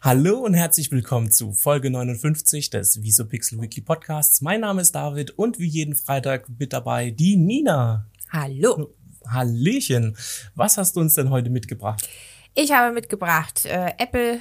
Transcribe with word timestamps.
Hallo 0.00 0.38
und 0.38 0.54
herzlich 0.54 0.92
willkommen 0.92 1.32
zu 1.32 1.52
Folge 1.52 1.90
59 1.90 2.70
des 2.70 3.02
Visopixel 3.02 3.60
Weekly 3.60 3.82
Podcasts. 3.82 4.40
Mein 4.40 4.60
Name 4.60 4.80
ist 4.80 4.94
David 4.94 5.32
und 5.32 5.58
wie 5.58 5.66
jeden 5.66 5.96
Freitag 5.96 6.48
mit 6.56 6.72
dabei 6.72 7.10
die 7.10 7.36
Nina. 7.36 8.06
Hallo. 8.30 8.94
Hallöchen. 9.26 10.16
Was 10.54 10.78
hast 10.78 10.94
du 10.94 11.00
uns 11.00 11.14
denn 11.14 11.30
heute 11.30 11.50
mitgebracht? 11.50 12.08
Ich 12.54 12.70
habe 12.70 12.94
mitgebracht 12.94 13.66
äh, 13.66 13.92
Apple 13.98 14.38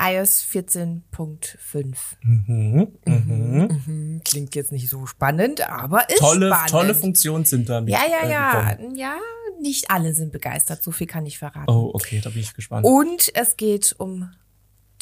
iOS 0.00 0.46
14.5. 0.52 1.96
Mhm, 2.22 2.88
mhm. 3.04 3.68
Mhm, 3.86 4.20
Klingt 4.24 4.54
jetzt 4.54 4.70
nicht 4.70 4.88
so 4.88 5.06
spannend, 5.06 5.68
aber 5.68 6.08
ist 6.08 6.18
Tolle, 6.18 6.46
spannend. 6.48 6.70
tolle 6.70 6.94
Funktionen 6.94 7.44
sind 7.44 7.68
da 7.68 7.80
mit. 7.80 7.92
Ja, 7.92 8.02
ja, 8.08 8.26
äh, 8.26 8.30
ja. 8.30 8.72
gekommen. 8.74 8.94
Ja, 8.94 9.16
nicht 9.60 9.90
alle 9.90 10.14
sind 10.14 10.30
begeistert, 10.32 10.84
so 10.84 10.92
viel 10.92 11.08
kann 11.08 11.26
ich 11.26 11.38
verraten. 11.38 11.68
Oh, 11.68 11.90
okay, 11.94 12.20
da 12.22 12.30
bin 12.30 12.40
ich 12.40 12.54
gespannt. 12.54 12.86
Und 12.86 13.34
es 13.34 13.56
geht 13.56 13.94
um 13.98 14.30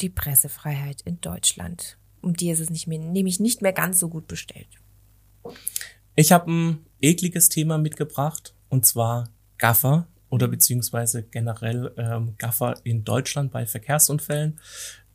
die 0.01 0.09
Pressefreiheit 0.09 1.01
in 1.01 1.21
Deutschland. 1.21 1.97
Um 2.21 2.33
die 2.33 2.49
ist 2.49 2.59
es 2.59 2.69
nicht 2.69 2.87
mehr, 2.87 2.99
nämlich 2.99 3.39
nicht 3.39 3.61
mehr 3.61 3.73
ganz 3.73 3.99
so 3.99 4.09
gut 4.09 4.27
bestellt. 4.27 4.67
Ich 6.15 6.31
habe 6.31 6.51
ein 6.51 6.85
ekliges 7.01 7.49
Thema 7.49 7.77
mitgebracht 7.77 8.53
und 8.69 8.85
zwar 8.85 9.29
Gaffer 9.57 10.07
oder 10.29 10.47
beziehungsweise 10.47 11.23
generell 11.23 11.93
ähm, 11.97 12.35
Gaffer 12.37 12.75
in 12.83 13.03
Deutschland 13.03 13.51
bei 13.51 13.65
Verkehrsunfällen. 13.65 14.59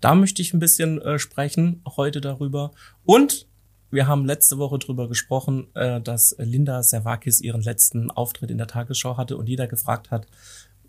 Da 0.00 0.14
möchte 0.14 0.42
ich 0.42 0.54
ein 0.54 0.60
bisschen 0.60 1.00
äh, 1.02 1.18
sprechen 1.18 1.82
heute 1.96 2.20
darüber. 2.20 2.72
Und 3.04 3.48
wir 3.90 4.06
haben 4.06 4.26
letzte 4.26 4.58
Woche 4.58 4.78
drüber 4.78 5.08
gesprochen, 5.08 5.74
äh, 5.74 6.00
dass 6.00 6.36
Linda 6.38 6.82
Servakis 6.82 7.40
ihren 7.40 7.62
letzten 7.62 8.10
Auftritt 8.10 8.50
in 8.50 8.58
der 8.58 8.66
Tagesschau 8.66 9.16
hatte 9.16 9.36
und 9.36 9.48
jeder 9.48 9.66
gefragt 9.66 10.10
hat, 10.10 10.26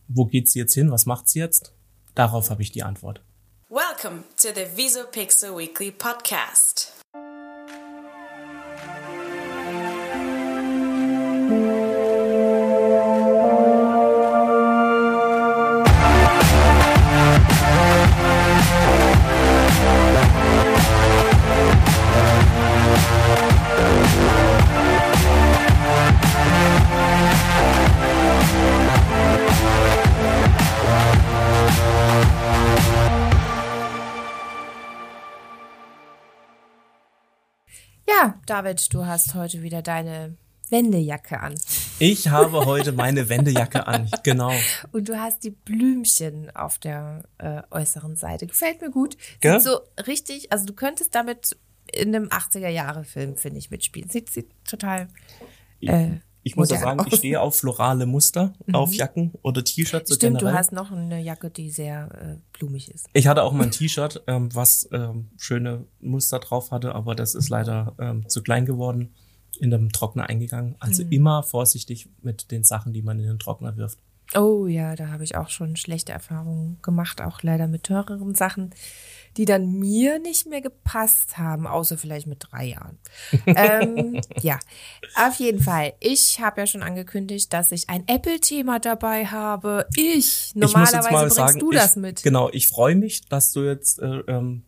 wo 0.07 0.25
geht 0.25 0.49
sie 0.49 0.59
jetzt 0.59 0.73
hin, 0.73 0.91
was 0.91 1.05
macht 1.05 1.29
sie 1.29 1.39
jetzt? 1.39 1.73
Darauf 2.13 2.49
habe 2.49 2.61
ich 2.61 2.71
die 2.71 2.83
Antwort. 2.83 3.21
Welcome 4.01 4.23
to 4.37 4.53
the 4.53 4.63
Visopixel 4.63 5.53
Weekly 5.53 5.91
Podcast. 5.91 6.98
David, 38.59 38.93
du 38.93 39.05
hast 39.05 39.35
heute 39.35 39.61
wieder 39.61 39.81
deine 39.81 40.35
Wendejacke 40.69 41.39
an. 41.39 41.55
Ich 41.97 42.27
habe 42.27 42.65
heute 42.65 42.91
meine 42.91 43.29
Wendejacke 43.29 43.87
an, 43.87 44.11
genau. 44.23 44.51
Und 44.91 45.07
du 45.07 45.17
hast 45.17 45.45
die 45.45 45.51
Blümchen 45.51 46.53
auf 46.53 46.77
der 46.77 47.23
äh, 47.37 47.61
äußeren 47.71 48.17
Seite. 48.17 48.47
Gefällt 48.47 48.81
mir 48.81 48.91
gut. 48.91 49.15
Gell? 49.39 49.61
Sieht 49.61 49.71
so 49.71 49.79
richtig, 50.05 50.51
also 50.51 50.65
du 50.65 50.73
könntest 50.73 51.15
damit 51.15 51.55
in 51.93 52.13
einem 52.13 52.27
80er-Jahre-Film, 52.27 53.37
finde 53.37 53.59
ich, 53.59 53.71
mitspielen. 53.71 54.09
Sieht, 54.09 54.29
sieht 54.29 54.49
total. 54.69 55.07
Äh, 55.79 56.17
Ich 56.43 56.55
muss 56.55 56.69
ja 56.69 56.79
sagen, 56.79 57.05
ich 57.07 57.15
stehe 57.17 57.41
auf 57.41 57.57
florale 57.57 58.05
Muster 58.05 58.53
auf 58.71 58.93
Jacken 58.93 59.33
oder 59.41 59.63
T-Shirts. 59.63 60.13
Stimmt, 60.15 60.37
generell. 60.39 60.53
du 60.53 60.57
hast 60.57 60.71
noch 60.71 60.91
eine 60.91 61.21
Jacke, 61.21 61.49
die 61.49 61.69
sehr 61.69 62.09
äh, 62.39 62.57
blumig 62.57 62.89
ist. 62.91 63.07
Ich 63.13 63.27
hatte 63.27 63.43
auch 63.43 63.51
mal 63.51 63.63
ein 63.65 63.71
T-Shirt, 63.71 64.23
ähm, 64.27 64.53
was 64.55 64.87
ähm, 64.91 65.29
schöne 65.37 65.85
Muster 65.99 66.39
drauf 66.39 66.71
hatte, 66.71 66.95
aber 66.95 67.13
das 67.15 67.35
ist 67.35 67.49
leider 67.49 67.93
ähm, 67.99 68.27
zu 68.29 68.41
klein 68.41 68.65
geworden, 68.65 69.13
in 69.59 69.71
den 69.71 69.89
Trockner 69.89 70.29
eingegangen. 70.29 70.75
Also 70.79 71.03
Mhm. 71.03 71.11
immer 71.11 71.43
vorsichtig 71.43 72.09
mit 72.21 72.51
den 72.51 72.63
Sachen, 72.63 72.93
die 72.93 73.01
man 73.01 73.19
in 73.19 73.25
den 73.27 73.39
Trockner 73.39 73.75
wirft. 73.75 73.99
Oh 74.35 74.67
ja, 74.67 74.95
da 74.95 75.07
habe 75.09 75.23
ich 75.23 75.35
auch 75.35 75.49
schon 75.49 75.75
schlechte 75.75 76.11
Erfahrungen 76.11 76.77
gemacht, 76.83 77.19
auch 77.21 77.41
leider 77.41 77.67
mit 77.67 77.83
teureren 77.83 78.35
Sachen, 78.35 78.69
die 79.37 79.45
dann 79.45 79.71
mir 79.71 80.19
nicht 80.19 80.47
mehr 80.47 80.61
gepasst 80.61 81.37
haben, 81.37 81.67
außer 81.67 81.97
vielleicht 81.97 82.27
mit 82.27 82.47
drei 82.49 82.65
Jahren. 82.65 82.97
ähm, 83.45 84.21
ja, 84.41 84.59
auf 85.15 85.35
jeden 85.35 85.61
Fall. 85.61 85.93
Ich 85.99 86.39
habe 86.39 86.61
ja 86.61 86.67
schon 86.67 86.83
angekündigt, 86.83 87.51
dass 87.53 87.71
ich 87.71 87.89
ein 87.89 88.07
Apple-Thema 88.07 88.79
dabei 88.79 89.25
habe. 89.25 89.87
Ich, 89.95 90.51
ich 90.53 90.55
normalerweise 90.55 91.11
mal 91.11 91.21
bringst 91.21 91.35
sagen, 91.35 91.59
du 91.59 91.71
ich, 91.71 91.77
das 91.77 91.95
mit. 91.95 92.23
Genau, 92.23 92.49
ich 92.51 92.67
freue 92.67 92.95
mich, 92.95 93.27
dass 93.27 93.51
du 93.51 93.63
jetzt 93.63 93.99
äh, 93.99 94.19
ähm, 94.27 94.63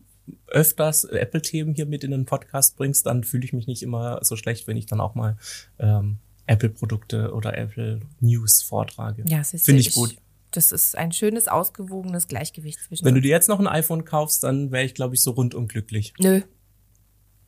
öfters 0.47 1.05
Apple-Themen 1.05 1.73
hier 1.75 1.85
mit 1.85 2.03
in 2.03 2.11
den 2.11 2.25
Podcast 2.25 2.78
bringst. 2.78 3.05
Dann 3.05 3.23
fühle 3.23 3.43
ich 3.43 3.53
mich 3.53 3.67
nicht 3.67 3.83
immer 3.83 4.19
so 4.23 4.35
schlecht, 4.35 4.67
wenn 4.67 4.78
ich 4.78 4.85
dann 4.85 5.01
auch 5.01 5.16
mal 5.16 5.38
ähm, 5.79 6.17
Apple-Produkte 6.47 7.33
oder 7.33 7.57
Apple-News 7.57 8.63
vortrage. 8.63 9.23
Ja, 9.28 9.43
Finde 9.43 9.81
ich 9.81 9.93
gut. 9.93 10.16
Das 10.51 10.72
ist 10.72 10.97
ein 10.97 11.12
schönes, 11.13 11.47
ausgewogenes 11.47 12.28
Gleichgewicht 12.28 12.79
zwischen 12.81 13.06
Wenn 13.06 13.16
du 13.16 13.22
dir 13.22 13.29
jetzt 13.31 13.47
noch 13.47 13.59
ein 13.59 13.67
iPhone 13.67 14.03
kaufst, 14.06 14.44
dann 14.44 14.72
wäre 14.72 14.84
ich, 14.84 14.94
glaube 14.94 15.16
ich, 15.16 15.23
so 15.23 15.31
rundum 15.31 15.67
glücklich. 15.67 16.13
Nö. 16.19 16.41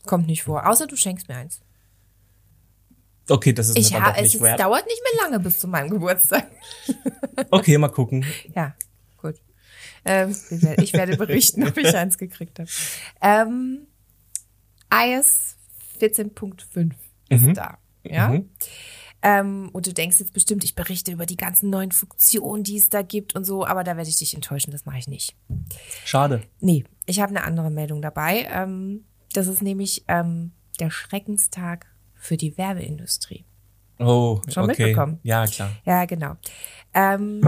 Kommt 0.05 0.27
nicht 0.27 0.43
vor. 0.43 0.67
Außer 0.67 0.87
du 0.87 0.95
schenkst 0.95 1.27
mir 1.27 1.35
eins. 1.35 1.59
Okay, 3.29 3.53
das 3.53 3.69
ist 3.69 3.77
Ich 3.77 3.91
mir 3.91 3.99
dann 3.99 4.09
doch 4.09 4.15
es, 4.17 4.23
nicht 4.23 4.35
es 4.35 4.41
wert. 4.41 4.59
dauert 4.59 4.85
nicht 4.85 5.01
mehr 5.01 5.23
lange 5.25 5.39
bis 5.41 5.59
zu 5.59 5.67
meinem 5.67 5.89
Geburtstag. 5.89 6.49
Okay, 7.49 7.77
mal 7.77 7.89
gucken. 7.89 8.25
Ja, 8.55 8.75
gut. 9.17 9.35
Ähm, 10.05 10.29
ich 10.51 10.61
werde- 10.61 10.83
ich 10.83 10.93
werde 10.93 11.17
berichten, 11.17 11.67
ob 11.67 11.77
ich 11.77 11.95
eins 11.95 12.17
gekriegt 12.17 12.59
habe. 12.59 12.69
Ähm, 13.21 13.87
iOS 14.93 15.55
14.5 15.99 16.91
ist 17.29 17.57
da. 17.57 17.77
Ja. 18.03 18.29
Mhm. 18.29 18.49
Ähm, 19.25 19.69
und 19.71 19.87
du 19.87 19.93
denkst 19.93 20.19
jetzt 20.19 20.33
bestimmt, 20.33 20.65
ich 20.65 20.75
berichte 20.75 21.11
über 21.11 21.25
die 21.25 21.37
ganzen 21.37 21.69
neuen 21.69 21.93
Funktionen, 21.93 22.63
die 22.63 22.77
es 22.77 22.89
da 22.89 23.01
gibt 23.01 23.35
und 23.35 23.45
so, 23.45 23.65
aber 23.65 23.85
da 23.85 23.95
werde 23.95 24.09
ich 24.09 24.17
dich 24.17 24.33
enttäuschen, 24.35 24.71
das 24.71 24.85
mache 24.85 24.97
ich 24.97 25.07
nicht. 25.07 25.35
Schade. 26.03 26.43
Nee, 26.59 26.83
ich 27.05 27.21
habe 27.21 27.29
eine 27.29 27.45
andere 27.45 27.71
Meldung 27.71 28.01
dabei. 28.01 28.47
Ähm, 28.51 29.05
das 29.31 29.47
ist 29.47 29.61
nämlich 29.61 30.03
ähm, 30.09 30.51
der 30.79 30.91
Schreckenstag 30.91 31.87
für 32.13 32.35
die 32.35 32.57
Werbeindustrie. 32.57 33.45
Oh, 33.97 34.41
Schon 34.49 34.69
okay. 34.69 34.87
mitbekommen? 34.87 35.19
Ja, 35.23 35.45
klar. 35.47 35.71
Ja, 35.85 36.03
genau. 36.03 36.35
Ähm, 36.93 37.41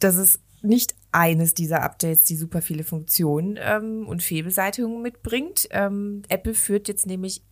das 0.00 0.16
ist 0.16 0.40
nicht 0.62 0.96
eines 1.12 1.54
dieser 1.54 1.82
Updates, 1.82 2.24
die 2.24 2.36
super 2.36 2.60
viele 2.60 2.82
Funktionen 2.82 3.56
ähm, 3.60 4.06
und 4.08 4.22
Fehlbeseitigungen 4.22 5.00
mitbringt. 5.00 5.68
Ähm, 5.70 6.22
Apple 6.28 6.54
führt 6.54 6.88
jetzt 6.88 7.06
nämlich 7.06 7.42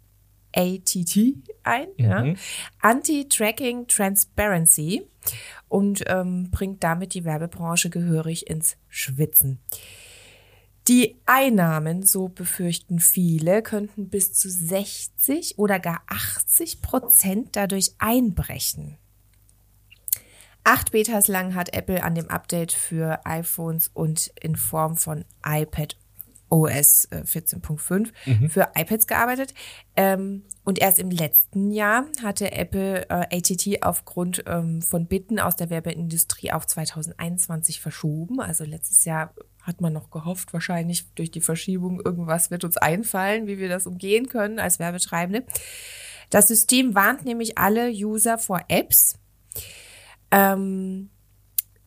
ATT 0.57 1.35
ein, 1.63 1.89
ja? 1.97 2.25
Anti-Tracking 2.81 3.87
Transparency 3.87 5.07
und 5.69 6.05
ähm, 6.07 6.51
bringt 6.51 6.83
damit 6.83 7.15
die 7.15 7.25
Werbebranche 7.25 7.91
gehörig 7.91 8.49
ins 8.49 8.77
Schwitzen. 8.89 9.59
Die 10.89 11.17
Einnahmen, 11.27 12.05
so 12.05 12.29
befürchten 12.29 13.01
viele, 13.01 13.63
könnten 13.63 14.09
bis 14.09 14.33
zu 14.33 14.49
60 14.49 15.59
oder 15.59 15.81
gar 15.81 16.03
80 16.07 16.81
Prozent 16.81 17.57
dadurch 17.57 17.95
einbrechen. 17.99 18.97
Acht 20.63 20.93
Betas 20.93 21.29
lang 21.29 21.55
hat 21.55 21.75
Apple 21.75 22.03
an 22.03 22.15
dem 22.15 22.29
Update 22.29 22.73
für 22.73 23.21
iPhones 23.25 23.91
und 23.95 24.33
in 24.41 24.57
Form 24.57 24.97
von 24.97 25.25
iPad 25.45 25.97
OS 26.49 27.07
äh, 27.07 27.23
14.5 27.25 28.49
für 28.49 28.69
iPads 28.75 29.07
gearbeitet. 29.07 29.55
Ähm, 29.97 30.45
und 30.65 30.79
erst 30.79 30.99
im 30.99 31.11
letzten 31.11 31.71
Jahr 31.71 32.07
hatte 32.23 32.53
Apple 32.53 33.09
äh, 33.09 33.37
ATT 33.37 33.83
aufgrund 33.83 34.45
ähm, 34.47 34.83
von 34.83 35.07
Bitten 35.07 35.39
aus 35.39 35.57
der 35.57 35.71
Werbeindustrie 35.71 36.53
auf 36.53 36.67
2021 36.67 37.81
verschoben. 37.81 38.41
Also 38.41 38.65
letztes 38.65 39.05
Jahr 39.05 39.33
hat 39.63 39.81
man 39.81 39.93
noch 39.93 40.11
gehofft, 40.11 40.53
wahrscheinlich 40.53 41.13
durch 41.15 41.31
die 41.31 41.41
Verschiebung 41.41 42.01
irgendwas 42.01 42.51
wird 42.51 42.65
uns 42.65 42.77
einfallen, 42.77 43.47
wie 43.47 43.59
wir 43.59 43.69
das 43.69 43.87
umgehen 43.87 44.29
können 44.29 44.59
als 44.59 44.79
Werbetreibende. 44.79 45.45
Das 46.31 46.49
System 46.49 46.95
warnt 46.95 47.25
nämlich 47.25 47.59
alle 47.59 47.91
User 47.91 48.39
vor 48.39 48.61
Apps, 48.69 49.19
ähm, 50.31 51.11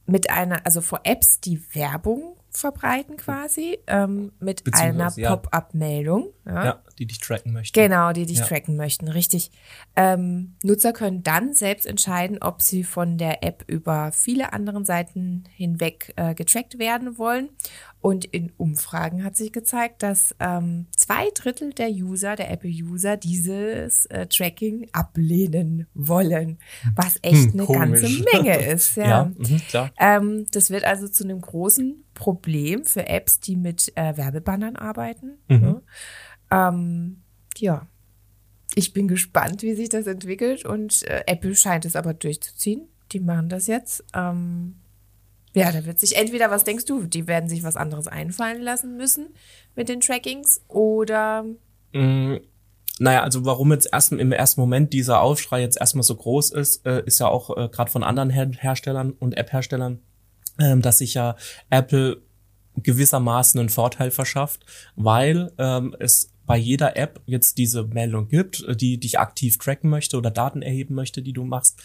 mit 0.05 0.29
einer, 0.29 0.65
also 0.65 0.81
vor 0.81 1.01
Apps, 1.03 1.39
die 1.39 1.61
Werbung 1.75 2.38
verbreiten 2.51 3.17
quasi, 3.17 3.79
ähm, 3.87 4.31
mit 4.39 4.63
einer. 4.73 5.11
Pop-up-Meldung. 5.11 6.33
Ja. 6.45 6.65
Ja, 6.65 6.81
die 6.99 7.05
dich 7.07 7.19
tracken 7.19 7.53
möchten. 7.53 7.79
Genau, 7.79 8.11
die 8.11 8.25
dich 8.25 8.39
Ja. 8.39 8.45
tracken 8.45 8.75
möchten, 8.75 9.07
richtig. 9.07 9.51
Ähm, 9.95 10.55
Nutzer 10.63 10.93
können 10.93 11.23
dann 11.23 11.53
selbst 11.53 11.87
entscheiden, 11.87 12.37
ob 12.41 12.61
sie 12.61 12.83
von 12.83 13.17
der 13.17 13.43
App 13.43 13.63
über 13.67 14.11
viele 14.11 14.53
anderen 14.53 14.85
Seiten 14.85 15.45
hinweg 15.55 16.13
äh, 16.17 16.35
getrackt 16.35 16.77
werden 16.77 17.17
wollen. 17.17 17.49
Und 18.01 18.23
in 18.23 18.51
Umfragen 18.55 19.25
hat 19.25 19.35
sich 19.35 19.51
gezeigt, 19.51 20.03
dass 20.03 20.33
ähm, 20.39 20.87
zwei 20.95 21.27
Drittel 21.35 21.73
der 21.73 21.89
User, 21.89 22.37
der 22.37 22.49
Apple-User, 22.49 23.17
dieses 23.17 24.05
äh, 24.05 24.25
Tracking 24.27 24.87
ablehnen 24.93 25.87
wollen, 25.93 26.59
was 26.95 27.17
echt 27.21 27.51
Hm, 27.53 27.59
eine 27.59 27.67
ganze 27.67 28.23
Menge 28.33 28.57
ist. 28.73 28.95
Ja. 28.95 29.05
Ja, 29.09 29.31
mhm, 29.37 29.57
klar. 29.67 29.91
Ähm, 29.99 30.45
das 30.51 30.69
wird 30.69 30.85
also 30.85 31.07
zu 31.09 31.23
einem 31.25 31.41
großen 31.41 32.05
Problem 32.13 32.85
für 32.85 33.07
Apps, 33.07 33.39
die 33.41 33.55
mit 33.57 33.91
äh, 33.95 34.15
Werbebannern 34.15 34.75
arbeiten. 34.77 35.37
Mhm. 35.49 35.59
Ne? 35.59 35.81
Ähm, 36.51 37.21
ja, 37.57 37.87
ich 38.75 38.93
bin 38.93 39.07
gespannt, 39.07 39.61
wie 39.61 39.73
sich 39.75 39.89
das 39.89 40.07
entwickelt 40.07 40.65
und 40.65 41.03
äh, 41.03 41.23
Apple 41.27 41.55
scheint 41.55 41.85
es 41.85 41.95
aber 41.95 42.13
durchzuziehen. 42.13 42.87
Die 43.11 43.19
machen 43.19 43.49
das 43.49 43.67
jetzt. 43.67 44.03
Ähm, 44.13 44.75
ja, 45.55 45.71
da 45.71 45.85
wird 45.85 45.99
sich 45.99 46.15
entweder, 46.15 46.51
was 46.51 46.63
denkst 46.63 46.85
du, 46.85 47.05
die 47.05 47.27
werden 47.27 47.49
sich 47.49 47.63
was 47.63 47.75
anderes 47.75 48.07
einfallen 48.07 48.61
lassen 48.61 48.97
müssen 48.97 49.29
mit 49.75 49.89
den 49.89 49.99
Trackings 49.99 50.61
oder 50.67 51.45
Mm, 51.93 52.35
Naja, 52.99 53.23
also 53.23 53.45
warum 53.45 53.71
jetzt 53.71 53.89
erst 53.91 54.11
im 54.11 54.31
ersten 54.31 54.61
Moment 54.61 54.93
dieser 54.93 55.21
Aufschrei 55.21 55.61
jetzt 55.61 55.79
erstmal 55.79 56.03
so 56.03 56.15
groß 56.15 56.51
ist, 56.51 56.85
äh, 56.85 57.01
ist 57.05 57.19
ja 57.19 57.27
auch 57.27 57.55
äh, 57.57 57.69
gerade 57.69 57.89
von 57.89 58.03
anderen 58.03 58.29
Her 58.29 58.51
Herstellern 58.57 59.11
und 59.11 59.37
App-Herstellern, 59.37 59.99
ähm, 60.59 60.81
dass 60.81 60.99
sich 60.99 61.13
ja 61.13 61.35
Apple 61.69 62.21
gewissermaßen 62.75 63.59
einen 63.59 63.69
Vorteil 63.69 64.11
verschafft, 64.11 64.65
weil 64.95 65.51
ähm, 65.57 65.95
es 65.99 66.28
bei 66.49 66.57
jeder 66.57 66.97
App 66.97 67.21
jetzt 67.27 67.59
diese 67.59 67.83
Meldung 67.83 68.27
gibt, 68.27 68.63
äh, 68.63 68.75
die 68.75 68.99
dich 68.99 69.19
aktiv 69.19 69.59
tracken 69.59 69.87
möchte 69.87 70.17
oder 70.17 70.31
Daten 70.31 70.63
erheben 70.63 70.95
möchte, 70.95 71.21
die 71.21 71.31
du 71.31 71.43
machst, 71.45 71.79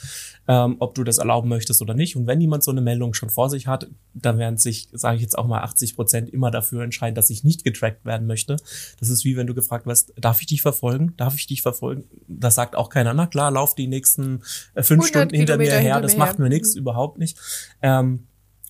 ähm, 0.49 0.77
ob 0.79 0.95
du 0.95 1.05
das 1.05 1.19
erlauben 1.19 1.51
möchtest 1.51 1.83
oder 1.83 1.93
nicht. 1.93 2.17
Und 2.17 2.27
wenn 2.27 2.41
jemand 2.41 2.65
so 2.65 2.71
eine 2.71 2.81
Meldung 2.81 3.13
schon 3.13 3.29
vor 3.29 3.51
sich 3.51 3.67
hat, 3.67 3.89
dann 4.15 4.39
werden 4.39 4.57
sich, 4.57 4.89
sage 4.95 5.17
ich 5.17 5.23
jetzt 5.23 5.37
auch 5.37 5.47
mal, 5.47 5.61
80 5.61 5.97
Prozent 5.97 6.31
immer 6.31 6.51
dafür 6.51 6.83
entscheiden, 6.83 7.15
dass 7.15 7.29
ich 7.29 7.45
nicht 7.45 7.63
getrackt 7.63 8.07
werden 8.07 8.27
möchte. 8.27 8.57
Das 8.99 9.11
ist 9.11 9.27
wie 9.27 9.37
wenn 9.37 9.47
du 9.47 9.53
gefragt 9.53 9.85
wirst, 9.85 10.15
darf 10.17 10.41
ich 10.41 10.47
dich 10.47 10.63
verfolgen? 10.63 11.13
Darf 11.19 11.35
ich 11.35 11.47
dich 11.47 11.61
verfolgen? 11.61 12.05
Das 12.27 12.55
sagt 12.55 12.75
auch 12.75 12.89
keiner, 12.89 13.13
na 13.13 13.27
klar, 13.27 13.51
lauf 13.51 13.75
die 13.75 13.87
nächsten 13.87 14.41
äh, 14.73 14.83
fünf 14.83 15.03
100 15.05 15.09
Stunden 15.09 15.37
hinter 15.37 15.59
mir 15.59 15.65
Kilometer 15.65 15.73
her, 15.83 15.95
hinter 15.97 16.01
das 16.01 16.13
mir 16.15 16.19
macht 16.21 16.39
her. 16.39 16.43
mir 16.43 16.49
nichts, 16.49 16.75
Mhm. 16.75 16.81
überhaupt 16.81 17.19
nicht. 17.19 17.37
Ähm, 17.83 18.29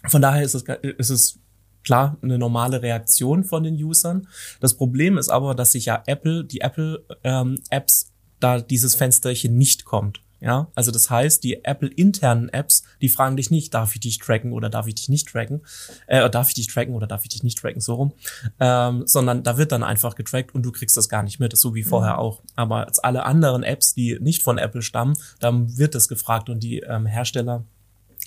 von 0.08 0.20
daher 0.20 0.42
ist 0.42 0.54
es, 0.54 0.64
ist 0.98 1.10
es 1.10 1.38
klar 1.84 2.16
eine 2.22 2.38
normale 2.38 2.82
Reaktion 2.82 3.44
von 3.44 3.62
den 3.62 3.74
Usern. 3.74 4.26
Das 4.60 4.74
Problem 4.74 5.18
ist 5.18 5.28
aber, 5.28 5.54
dass 5.54 5.72
sich 5.72 5.84
ja 5.86 6.02
Apple, 6.06 6.44
die 6.44 6.60
Apple 6.60 7.04
ähm, 7.22 7.60
Apps, 7.70 8.10
da 8.40 8.60
dieses 8.60 8.94
Fensterchen 8.94 9.56
nicht 9.56 9.84
kommt. 9.84 10.20
Ja, 10.40 10.68
also 10.74 10.90
das 10.90 11.08
heißt, 11.08 11.42
die 11.42 11.64
Apple 11.64 11.88
internen 11.88 12.50
Apps, 12.50 12.82
die 13.00 13.08
fragen 13.08 13.38
dich 13.38 13.50
nicht, 13.50 13.72
darf 13.72 13.94
ich 13.94 14.00
dich 14.00 14.18
tracken 14.18 14.52
oder 14.52 14.68
darf 14.68 14.86
ich 14.86 14.94
dich 14.94 15.08
nicht 15.08 15.26
tracken, 15.26 15.62
äh, 16.06 16.28
darf 16.28 16.48
ich 16.48 16.54
dich 16.54 16.66
tracken 16.66 16.94
oder 16.94 17.06
darf 17.06 17.22
ich 17.22 17.30
dich 17.30 17.42
nicht 17.42 17.56
tracken, 17.56 17.80
so 17.80 17.94
rum, 17.94 18.12
ähm, 18.60 19.04
sondern 19.06 19.42
da 19.42 19.56
wird 19.56 19.72
dann 19.72 19.82
einfach 19.82 20.16
getrackt 20.16 20.54
und 20.54 20.62
du 20.62 20.70
kriegst 20.70 20.98
das 20.98 21.08
gar 21.08 21.22
nicht 21.22 21.40
mit, 21.40 21.56
so 21.56 21.74
wie 21.74 21.82
vorher 21.82 22.18
auch. 22.18 22.42
Aber 22.56 22.86
als 22.86 22.98
alle 22.98 23.24
anderen 23.24 23.62
Apps, 23.62 23.94
die 23.94 24.18
nicht 24.20 24.42
von 24.42 24.58
Apple 24.58 24.82
stammen, 24.82 25.16
dann 25.40 25.78
wird 25.78 25.94
das 25.94 26.08
gefragt 26.08 26.50
und 26.50 26.62
die 26.62 26.80
ähm, 26.80 27.06
Hersteller 27.06 27.64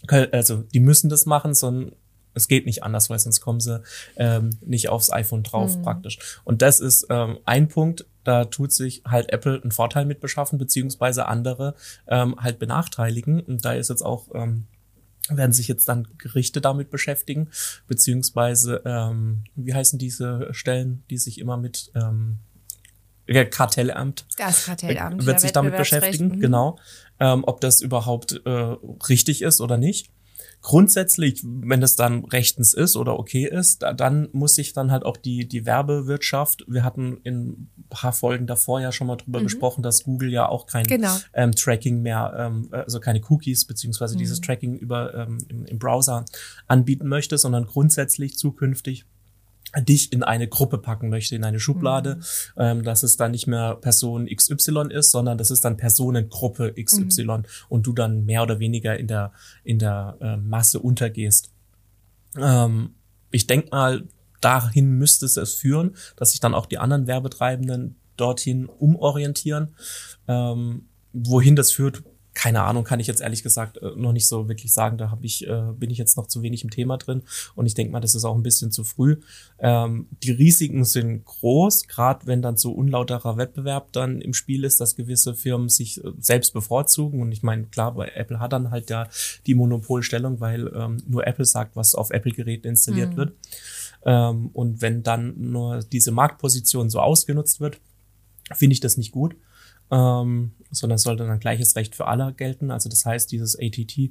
können- 0.07 0.33
also 0.33 0.63
die 0.73 0.79
müssen 0.79 1.09
das 1.09 1.27
machen, 1.27 1.53
sondern 1.53 1.91
es 2.37 2.47
geht 2.47 2.65
nicht 2.65 2.83
anders, 2.83 3.09
weil 3.09 3.19
sonst 3.19 3.41
kommen 3.41 3.59
sie 3.59 3.81
ähm, 4.15 4.51
nicht 4.61 4.87
aufs 4.89 5.11
iPhone 5.11 5.43
drauf 5.43 5.81
praktisch. 5.81 6.17
Und 6.45 6.61
das 6.61 6.79
ist 6.79 7.07
ähm, 7.09 7.39
ein 7.45 7.67
Punkt, 7.67 8.05
da 8.23 8.45
tut 8.45 8.71
sich 8.71 9.01
halt 9.05 9.31
Apple 9.31 9.61
einen 9.61 9.71
Vorteil 9.71 10.05
mit 10.05 10.19
beschaffen, 10.21 10.57
beziehungsweise 10.57 11.27
andere 11.27 11.75
ähm, 12.07 12.35
halt 12.39 12.59
benachteiligen. 12.59 13.39
Und 13.41 13.65
da 13.65 13.73
ist 13.73 13.89
jetzt 13.89 14.01
auch, 14.03 14.27
ähm, 14.33 14.67
werden 15.29 15.51
sich 15.51 15.67
jetzt 15.67 15.89
dann 15.89 16.07
Gerichte 16.17 16.61
damit 16.61 16.89
beschäftigen, 16.89 17.49
beziehungsweise, 17.87 18.81
ähm, 18.85 19.43
wie 19.55 19.73
heißen 19.73 19.99
diese 19.99 20.47
Stellen, 20.53 21.03
die 21.09 21.17
sich 21.17 21.39
immer 21.39 21.57
mit 21.57 21.91
ähm, 21.95 22.37
ja, 23.27 23.43
Kartellamt 23.43 24.25
das 24.37 24.65
Kartellamt. 24.65 25.25
wird 25.25 25.39
sich 25.41 25.51
damit 25.51 25.75
beschäftigen, 25.75 26.29
Mhm. 26.37 26.39
genau, 26.39 26.79
ähm, 27.19 27.43
ob 27.45 27.59
das 27.61 27.81
überhaupt 27.81 28.41
äh, 28.45 28.49
richtig 29.09 29.41
ist 29.41 29.59
oder 29.59 29.77
nicht. 29.77 30.09
Grundsätzlich, 30.61 31.41
wenn 31.45 31.81
es 31.81 31.95
dann 31.95 32.25
rechtens 32.25 32.73
ist 32.73 32.97
oder 32.97 33.17
okay 33.19 33.45
ist, 33.47 33.83
da, 33.83 33.93
dann 33.93 34.27
muss 34.33 34.55
sich 34.55 34.73
dann 34.73 34.91
halt 34.91 35.05
auch 35.05 35.15
die, 35.15 35.47
die 35.47 35.65
Werbewirtschaft, 35.65 36.65
wir 36.67 36.83
hatten 36.83 37.19
in 37.23 37.47
ein 37.49 37.71
paar 37.89 38.11
Folgen 38.11 38.47
davor 38.47 38.81
ja 38.81 38.91
schon 38.91 39.07
mal 39.07 39.15
drüber 39.15 39.41
gesprochen, 39.41 39.81
dass 39.81 40.03
Google 40.03 40.31
ja 40.31 40.49
auch 40.49 40.65
kein 40.65 40.83
Mhm. 40.83 40.89
Genau. 40.89 41.15
ähm, 41.33 41.51
Tracking 41.53 42.01
mehr, 42.01 42.33
ähm, 42.37 42.67
also 42.71 42.99
keine 42.99 43.21
Cookies, 43.29 43.65
beziehungsweise 43.65 44.15
Mhm. 44.15 44.19
dieses 44.19 44.41
Tracking 44.41 44.75
über 44.75 45.13
ähm, 45.13 45.37
im, 45.47 45.65
im 45.65 45.79
Browser 45.79 46.25
anbieten 46.67 47.07
möchte, 47.07 47.37
sondern 47.37 47.65
grundsätzlich 47.65 48.37
zukünftig 48.37 49.05
dich 49.75 50.13
in 50.13 50.23
eine 50.23 50.47
Gruppe 50.47 50.77
packen 50.77 51.09
möchte, 51.09 51.35
in 51.35 51.43
eine 51.43 51.59
Schublade, 51.59 52.19
ähm, 52.57 52.83
dass 52.83 53.03
es 53.03 53.17
dann 53.17 53.31
nicht 53.31 53.47
mehr 53.47 53.75
Person 53.75 54.27
XY 54.27 54.87
ist, 54.89 55.11
sondern 55.11 55.37
das 55.37 55.51
ist 55.51 55.65
dann 55.65 55.77
Personengruppe 55.77 56.73
XY 56.81 57.43
und 57.69 57.85
du 57.85 57.93
dann 57.93 58.25
mehr 58.25 58.43
oder 58.43 58.59
weniger 58.59 58.97
in 58.97 59.07
der, 59.07 59.33
in 59.63 59.79
der 59.79 60.17
äh, 60.21 60.37
Masse 60.37 60.79
untergehst. 60.79 61.51
Ähm, 62.37 62.95
ich 63.31 63.47
denk 63.47 63.71
mal, 63.71 64.07
dahin 64.41 64.91
müsste 64.97 65.25
es 65.25 65.37
es 65.37 65.53
führen, 65.55 65.95
dass 66.15 66.31
sich 66.31 66.39
dann 66.39 66.53
auch 66.53 66.65
die 66.65 66.77
anderen 66.77 67.07
Werbetreibenden 67.07 67.95
dorthin 68.15 68.65
umorientieren. 68.65 69.75
Ähm, 70.27 70.87
wohin 71.13 71.55
das 71.55 71.71
führt, 71.71 72.03
keine 72.37 72.61
Ahnung, 72.61 72.83
kann 72.83 72.99
ich 72.99 73.07
jetzt 73.07 73.21
ehrlich 73.21 73.41
gesagt 73.41 73.77
äh, 73.77 73.93
noch 73.95 74.13
nicht 74.13 74.27
so 74.27 74.47
wirklich 74.47 74.71
sagen. 74.71 74.99
Da 74.99 75.09
hab 75.09 75.23
ich, 75.23 75.47
äh, 75.47 75.71
bin 75.75 75.89
ich 75.89 75.97
jetzt 75.97 76.17
noch 76.17 76.27
zu 76.27 76.43
wenig 76.43 76.63
im 76.63 76.69
Thema 76.69 76.97
drin 76.97 77.23
und 77.55 77.65
ich 77.65 77.73
denke 77.73 77.91
mal, 77.91 77.99
das 77.99 78.13
ist 78.13 78.25
auch 78.25 78.35
ein 78.35 78.43
bisschen 78.43 78.71
zu 78.71 78.83
früh. 78.83 79.17
Ähm, 79.57 80.07
die 80.21 80.29
Risiken 80.29 80.85
sind 80.85 81.25
groß, 81.25 81.87
gerade 81.87 82.27
wenn 82.27 82.43
dann 82.43 82.55
so 82.55 82.73
unlauterer 82.73 83.37
Wettbewerb 83.37 83.91
dann 83.91 84.21
im 84.21 84.35
Spiel 84.35 84.65
ist, 84.65 84.79
dass 84.79 84.95
gewisse 84.95 85.33
Firmen 85.33 85.69
sich 85.69 86.03
äh, 86.03 86.11
selbst 86.19 86.53
bevorzugen. 86.53 87.23
Und 87.23 87.31
ich 87.31 87.41
meine, 87.41 87.63
klar, 87.63 87.95
bei 87.95 88.09
Apple 88.09 88.39
hat 88.39 88.53
dann 88.53 88.69
halt 88.69 88.91
ja 88.91 89.09
die 89.47 89.55
Monopolstellung, 89.55 90.39
weil 90.39 90.71
ähm, 90.75 91.01
nur 91.07 91.25
Apple 91.25 91.45
sagt, 91.45 91.75
was 91.75 91.95
auf 91.95 92.11
Apple-Geräten 92.11 92.67
installiert 92.67 93.17
wird. 93.17 93.33
Ähm, 94.05 94.51
und 94.53 94.83
wenn 94.83 95.01
dann 95.01 95.33
nur 95.37 95.79
diese 95.79 96.11
Marktposition 96.11 96.91
so 96.91 96.99
ausgenutzt 96.99 97.59
wird, 97.59 97.79
finde 98.53 98.73
ich 98.73 98.79
das 98.79 98.95
nicht 98.95 99.11
gut. 99.11 99.35
Ähm, 99.89 100.51
sondern 100.71 100.95
es 100.95 101.03
sollte 101.03 101.25
dann 101.25 101.39
gleiches 101.39 101.75
Recht 101.75 101.95
für 101.95 102.07
alle 102.07 102.33
gelten. 102.33 102.71
Also 102.71 102.89
das 102.89 103.05
heißt, 103.05 103.31
dieses 103.31 103.57
ATT 103.57 103.97
äh, 103.97 104.09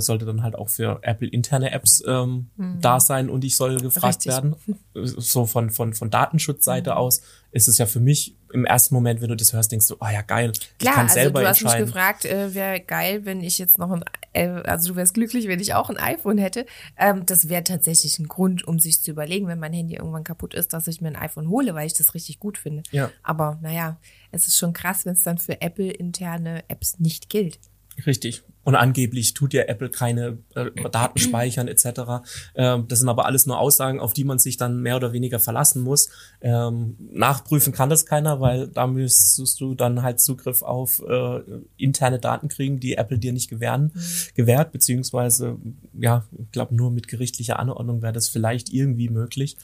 sollte 0.00 0.24
dann 0.24 0.42
halt 0.42 0.54
auch 0.54 0.68
für 0.68 1.00
Apple 1.02 1.28
interne 1.28 1.72
Apps 1.72 2.02
ähm, 2.06 2.50
da 2.80 3.00
sein 3.00 3.30
und 3.30 3.44
ich 3.44 3.56
soll 3.56 3.80
gefragt 3.80 4.26
Richtig. 4.26 4.32
werden. 4.32 4.56
So 4.94 5.46
von, 5.46 5.70
von, 5.70 5.92
von 5.94 6.10
Datenschutzseite 6.10 6.96
aus 6.96 7.22
ist 7.52 7.68
es 7.68 7.78
ja 7.78 7.86
für 7.86 8.00
mich 8.00 8.36
im 8.52 8.64
ersten 8.64 8.94
Moment, 8.94 9.20
wenn 9.20 9.28
du 9.28 9.36
das 9.36 9.52
hörst, 9.52 9.72
denkst 9.72 9.88
du, 9.88 9.96
oh 10.00 10.06
ja, 10.06 10.22
geil, 10.22 10.52
ich 10.54 10.78
Klar, 10.78 10.94
kann 10.94 11.02
also 11.04 11.14
selber 11.14 11.40
du 11.40 11.48
hast 11.48 11.62
mich 11.62 11.76
gefragt, 11.76 12.24
äh, 12.24 12.54
wäre 12.54 12.80
geil, 12.80 13.24
wenn 13.24 13.42
ich 13.42 13.58
jetzt 13.58 13.78
noch 13.78 13.90
ein, 13.90 14.04
äh, 14.32 14.48
also 14.48 14.90
du 14.90 14.96
wärst 14.96 15.14
glücklich, 15.14 15.48
wenn 15.48 15.60
ich 15.60 15.74
auch 15.74 15.90
ein 15.90 15.96
iPhone 15.96 16.38
hätte. 16.38 16.64
Ähm, 16.96 17.26
das 17.26 17.48
wäre 17.48 17.64
tatsächlich 17.64 18.18
ein 18.18 18.28
Grund, 18.28 18.66
um 18.66 18.78
sich 18.78 19.02
zu 19.02 19.10
überlegen, 19.10 19.48
wenn 19.48 19.58
mein 19.58 19.72
Handy 19.72 19.96
irgendwann 19.96 20.24
kaputt 20.24 20.54
ist, 20.54 20.72
dass 20.72 20.86
ich 20.86 21.00
mir 21.00 21.08
ein 21.08 21.16
iPhone 21.16 21.48
hole, 21.48 21.74
weil 21.74 21.86
ich 21.86 21.94
das 21.94 22.14
richtig 22.14 22.38
gut 22.38 22.56
finde. 22.56 22.82
Ja. 22.92 23.10
Aber 23.22 23.58
naja, 23.62 23.98
es 24.36 24.46
ist 24.46 24.58
schon 24.58 24.72
krass, 24.72 25.04
wenn 25.04 25.14
es 25.14 25.22
dann 25.22 25.38
für 25.38 25.60
Apple 25.60 25.90
interne 25.90 26.62
Apps 26.68 26.98
nicht 26.98 27.28
gilt. 27.28 27.58
Richtig. 28.04 28.42
Und 28.62 28.74
angeblich 28.74 29.32
tut 29.32 29.54
ja 29.54 29.62
Apple 29.62 29.88
keine 29.88 30.38
äh, 30.54 30.70
Daten 30.90 31.18
speichern 31.18 31.68
etc. 31.68 32.24
Ähm, 32.54 32.88
das 32.88 32.98
sind 32.98 33.08
aber 33.08 33.24
alles 33.24 33.46
nur 33.46 33.58
Aussagen, 33.58 34.00
auf 34.00 34.12
die 34.12 34.24
man 34.24 34.38
sich 34.38 34.56
dann 34.56 34.82
mehr 34.82 34.96
oder 34.96 35.12
weniger 35.12 35.38
verlassen 35.38 35.82
muss. 35.82 36.10
Ähm, 36.40 36.96
nachprüfen 37.12 37.72
kann 37.72 37.88
das 37.88 38.06
keiner, 38.06 38.40
weil 38.40 38.68
da 38.68 38.86
müsstest 38.86 39.60
du 39.60 39.74
dann 39.74 40.02
halt 40.02 40.20
Zugriff 40.20 40.62
auf 40.62 41.00
äh, 41.08 41.40
interne 41.76 42.18
Daten 42.18 42.48
kriegen, 42.48 42.80
die 42.80 42.96
Apple 42.96 43.18
dir 43.18 43.32
nicht 43.32 43.48
gewähren, 43.48 43.92
gewährt, 44.34 44.72
beziehungsweise, 44.72 45.56
ja, 45.94 46.24
ich 46.36 46.50
glaube, 46.50 46.74
nur 46.74 46.90
mit 46.90 47.08
gerichtlicher 47.08 47.60
Anordnung 47.60 48.02
wäre 48.02 48.12
das 48.12 48.28
vielleicht 48.28 48.68
irgendwie 48.68 49.08
möglich. 49.08 49.56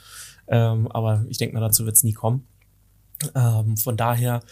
Ähm, 0.46 0.86
aber 0.90 1.26
ich 1.28 1.38
denke 1.38 1.54
mal, 1.54 1.60
dazu 1.60 1.84
wird 1.84 1.96
es 1.96 2.04
nie 2.04 2.12
kommen. 2.12 2.46
Ähm, 3.34 3.76
von 3.76 3.96
daher 3.96 4.42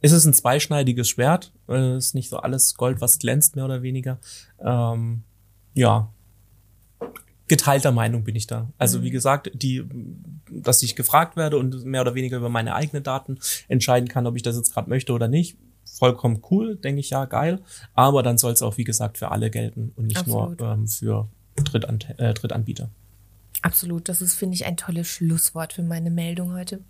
ist 0.00 0.12
es 0.12 0.24
ein 0.26 0.34
zweischneidiges 0.34 1.08
Schwert. 1.08 1.52
Äh, 1.68 1.96
ist 1.96 2.14
nicht 2.14 2.28
so 2.28 2.36
alles 2.38 2.74
Gold, 2.74 3.00
was 3.00 3.18
glänzt, 3.18 3.56
mehr 3.56 3.64
oder 3.64 3.82
weniger. 3.82 4.18
Ähm, 4.60 5.22
ja. 5.72 6.12
Geteilter 7.48 7.92
Meinung 7.92 8.24
bin 8.24 8.36
ich 8.36 8.46
da. 8.46 8.70
Also 8.78 9.02
wie 9.02 9.10
gesagt, 9.10 9.50
die, 9.54 9.84
dass 10.50 10.82
ich 10.82 10.96
gefragt 10.96 11.36
werde 11.36 11.58
und 11.58 11.84
mehr 11.84 12.00
oder 12.00 12.14
weniger 12.14 12.38
über 12.38 12.48
meine 12.48 12.74
eigenen 12.74 13.02
Daten 13.02 13.38
entscheiden 13.68 14.08
kann, 14.08 14.26
ob 14.26 14.36
ich 14.36 14.42
das 14.42 14.56
jetzt 14.56 14.72
gerade 14.72 14.88
möchte 14.88 15.12
oder 15.12 15.28
nicht. 15.28 15.56
Vollkommen 15.84 16.42
cool, 16.50 16.76
denke 16.76 17.00
ich 17.00 17.10
ja, 17.10 17.26
geil. 17.26 17.62
Aber 17.94 18.22
dann 18.22 18.38
soll 18.38 18.52
es 18.52 18.62
auch, 18.62 18.78
wie 18.78 18.84
gesagt, 18.84 19.18
für 19.18 19.30
alle 19.30 19.50
gelten 19.50 19.92
und 19.96 20.06
nicht 20.06 20.18
Absolut. 20.18 20.58
nur 20.58 20.72
ähm, 20.72 20.88
für 20.88 21.28
Drittan 21.56 22.00
äh, 22.18 22.34
Drittanbieter. 22.34 22.90
Absolut, 23.62 24.08
das 24.10 24.20
ist, 24.20 24.34
finde 24.34 24.54
ich, 24.54 24.66
ein 24.66 24.76
tolles 24.76 25.06
Schlusswort 25.06 25.72
für 25.72 25.82
meine 25.82 26.10
Meldung 26.10 26.52
heute. 26.52 26.80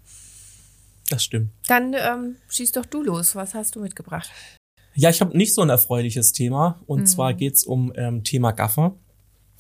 Das 1.15 1.23
stimmt. 1.23 1.53
Dann 1.69 1.95
ähm, 1.95 2.37
schieß 2.49 2.73
doch 2.73 2.87
du 2.87 3.01
los. 3.01 3.37
Was 3.37 3.55
hast 3.55 3.77
du 3.77 3.81
mitgebracht? 3.81 4.29
Ja, 4.97 5.11
ich 5.11 5.21
habe 5.21 5.39
nicht 5.39 5.55
so 5.55 5.63
ein 5.63 5.71
erfreuliches 5.71 6.33
Thema. 6.33 6.81
Und 6.87 7.07
zwar 7.07 7.35
geht's 7.35 7.63
um 7.63 7.93
ähm, 7.95 8.25
Thema 8.25 8.51
Gaffer. 8.51 8.97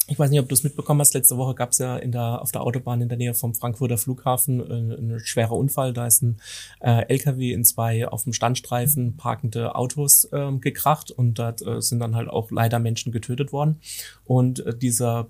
ich 0.09 0.19
weiß 0.19 0.31
nicht, 0.31 0.41
ob 0.41 0.49
du 0.49 0.55
es 0.55 0.65
mitbekommen 0.65 1.01
hast, 1.01 1.15
letzte 1.15 1.37
Woche 1.37 1.55
gab 1.55 1.71
es 1.71 1.79
ja 1.79 1.97
in 1.97 2.11
der, 2.11 2.43
auf 2.43 2.51
der 2.51 2.63
Autobahn 2.63 3.01
in 3.03 3.09
der 3.09 3.19
Nähe 3.19 3.35
vom 3.35 3.55
Frankfurter 3.55 3.99
Flughafen 3.99 4.59
äh, 4.59 4.97
ein 4.97 5.21
schwerer 5.21 5.53
Unfall. 5.53 5.93
Da 5.93 6.09
ist 6.09 6.23
ein 6.23 6.41
äh, 6.81 7.07
LKW 7.07 7.53
in 7.53 7.63
zwei 7.63 8.09
auf 8.09 8.25
dem 8.25 8.33
Standstreifen 8.33 9.17
parkende 9.17 9.77
Autos 9.77 10.25
äh, 10.33 10.51
gekracht 10.59 11.13
und 11.13 11.39
dort 11.39 11.65
äh, 11.65 11.81
sind 11.81 12.01
dann 12.01 12.17
halt 12.17 12.29
auch 12.29 12.51
leider 12.51 12.81
Menschen 12.81 13.13
getötet 13.13 13.53
worden. 13.53 13.81
Und 14.25 14.59
äh, 14.67 14.77
dieser, 14.77 15.29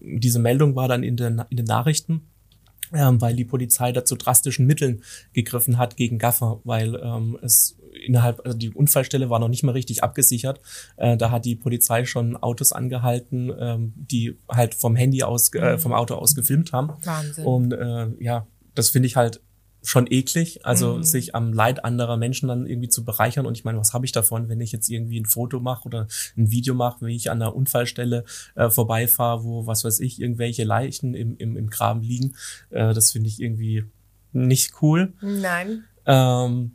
diese 0.00 0.40
Meldung 0.40 0.74
war 0.74 0.88
dann 0.88 1.04
in 1.04 1.16
den, 1.16 1.44
in 1.48 1.58
den 1.58 1.66
Nachrichten 1.66 2.26
ähm, 2.92 3.20
weil 3.20 3.34
die 3.34 3.44
Polizei 3.44 3.92
da 3.92 4.04
zu 4.04 4.16
drastischen 4.16 4.66
Mitteln 4.66 5.02
gegriffen 5.32 5.78
hat 5.78 5.96
gegen 5.96 6.18
Gaffer, 6.18 6.60
weil 6.64 6.96
ähm, 6.96 7.38
es 7.42 7.76
innerhalb, 8.06 8.44
also 8.44 8.56
die 8.56 8.70
Unfallstelle 8.70 9.30
war 9.30 9.38
noch 9.38 9.48
nicht 9.48 9.62
mal 9.62 9.72
richtig 9.72 10.02
abgesichert. 10.02 10.60
Äh, 10.96 11.16
da 11.16 11.30
hat 11.30 11.44
die 11.44 11.56
Polizei 11.56 12.04
schon 12.04 12.36
Autos 12.36 12.72
angehalten, 12.72 13.52
ähm, 13.58 13.92
die 13.96 14.36
halt 14.48 14.74
vom 14.74 14.96
Handy 14.96 15.22
aus, 15.22 15.52
äh, 15.54 15.78
vom 15.78 15.92
Auto 15.92 16.14
aus 16.14 16.34
gefilmt 16.34 16.72
haben. 16.72 16.92
Wahnsinn. 17.04 17.44
Und 17.44 17.72
äh, 17.72 18.08
ja, 18.20 18.46
das 18.74 18.90
finde 18.90 19.06
ich 19.06 19.16
halt 19.16 19.40
schon 19.82 20.06
eklig, 20.10 20.64
also 20.66 20.98
Mhm. 20.98 21.02
sich 21.02 21.34
am 21.34 21.52
Leid 21.52 21.84
anderer 21.84 22.16
Menschen 22.16 22.48
dann 22.48 22.66
irgendwie 22.66 22.88
zu 22.88 23.04
bereichern. 23.04 23.46
Und 23.46 23.56
ich 23.56 23.64
meine, 23.64 23.78
was 23.78 23.94
habe 23.94 24.04
ich 24.04 24.12
davon, 24.12 24.48
wenn 24.48 24.60
ich 24.60 24.72
jetzt 24.72 24.88
irgendwie 24.88 25.18
ein 25.18 25.26
Foto 25.26 25.60
mache 25.60 25.86
oder 25.86 26.06
ein 26.36 26.50
Video 26.50 26.74
mache, 26.74 27.00
wenn 27.02 27.08
ich 27.10 27.30
an 27.30 27.40
einer 27.40 27.54
Unfallstelle 27.54 28.24
äh, 28.54 28.68
vorbeifahre, 28.70 29.44
wo, 29.44 29.66
was 29.66 29.84
weiß 29.84 30.00
ich, 30.00 30.20
irgendwelche 30.20 30.64
Leichen 30.64 31.14
im, 31.14 31.36
im, 31.36 31.56
im 31.56 31.70
Graben 31.70 32.02
liegen. 32.02 32.34
Äh, 32.70 32.92
das 32.94 33.12
finde 33.12 33.28
ich 33.28 33.40
irgendwie 33.40 33.84
nicht 34.32 34.74
cool. 34.82 35.14
Nein. 35.20 35.84
Ähm, 36.06 36.72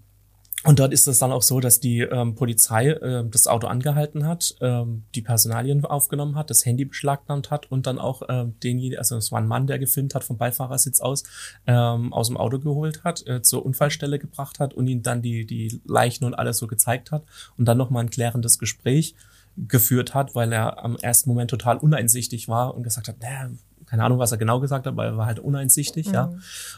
und 0.65 0.79
dort 0.79 0.93
ist 0.93 1.07
es 1.07 1.19
dann 1.19 1.31
auch 1.31 1.43
so, 1.43 1.60
dass 1.60 1.79
die 1.79 2.00
ähm, 2.00 2.34
Polizei 2.34 2.98
ähm, 3.01 3.29
das 3.29 3.45
Auto 3.45 3.67
angehalten 3.67 4.25
hat, 4.25 4.55
ähm, 4.62 5.03
die 5.13 5.22
Personalien 5.22 5.86
aufgenommen 5.86 6.36
hat, 6.36 6.50
das 6.50 6.65
Handy 6.65 6.86
beschlagnahmt 6.86 7.51
hat 7.51 7.72
und 7.72 7.86
dann 7.86 8.00
auch 8.00 8.24
ähm, 8.29 8.55
denjenigen, 8.63 8.98
also 8.98 9.15
es 9.15 9.31
war 9.31 9.39
ein 9.39 9.48
Mann, 9.48 9.67
der 9.67 9.77
gefilmt 9.77 10.15
hat 10.15 10.24
vom 10.24 10.38
Beifahrersitz 10.38 11.01
aus, 11.01 11.24
ähm, 11.67 12.12
aus 12.12 12.27
dem 12.27 12.38
Auto 12.38 12.60
geholt 12.60 13.03
hat, 13.03 13.25
äh, 13.27 13.43
zur 13.43 13.65
Unfallstelle 13.65 14.17
gebracht 14.17 14.60
hat 14.60 14.74
und 14.74 14.88
ihm 14.88 15.03
dann 15.03 15.22
die, 15.22 15.45
die 15.45 15.81
Leichen 15.86 16.25
und 16.25 16.34
alles 16.34 16.57
so 16.57 16.67
gezeigt 16.67 17.12
hat 17.12 17.24
und 17.57 17.65
dann 17.65 17.77
nochmal 17.77 18.03
ein 18.03 18.10
klärendes 18.10 18.57
Gespräch 18.57 19.15
geführt 19.57 20.13
hat, 20.13 20.36
weil 20.36 20.51
er 20.51 20.84
am 20.84 20.95
ersten 20.98 21.29
Moment 21.29 21.50
total 21.50 21.77
uneinsichtig 21.77 22.48
war 22.48 22.75
und 22.75 22.84
gesagt 22.84 23.07
hat, 23.07 23.19
naja, 23.22 23.51
keine 23.86 24.04
Ahnung, 24.04 24.20
was 24.20 24.32
er 24.32 24.38
genau 24.38 24.60
gesagt 24.60 24.86
hat, 24.86 24.94
aber 24.94 25.06
er 25.06 25.18
war 25.18 25.25
halt 25.25 25.39
uneinsichtig, 25.39 26.08
ja. 26.08 26.34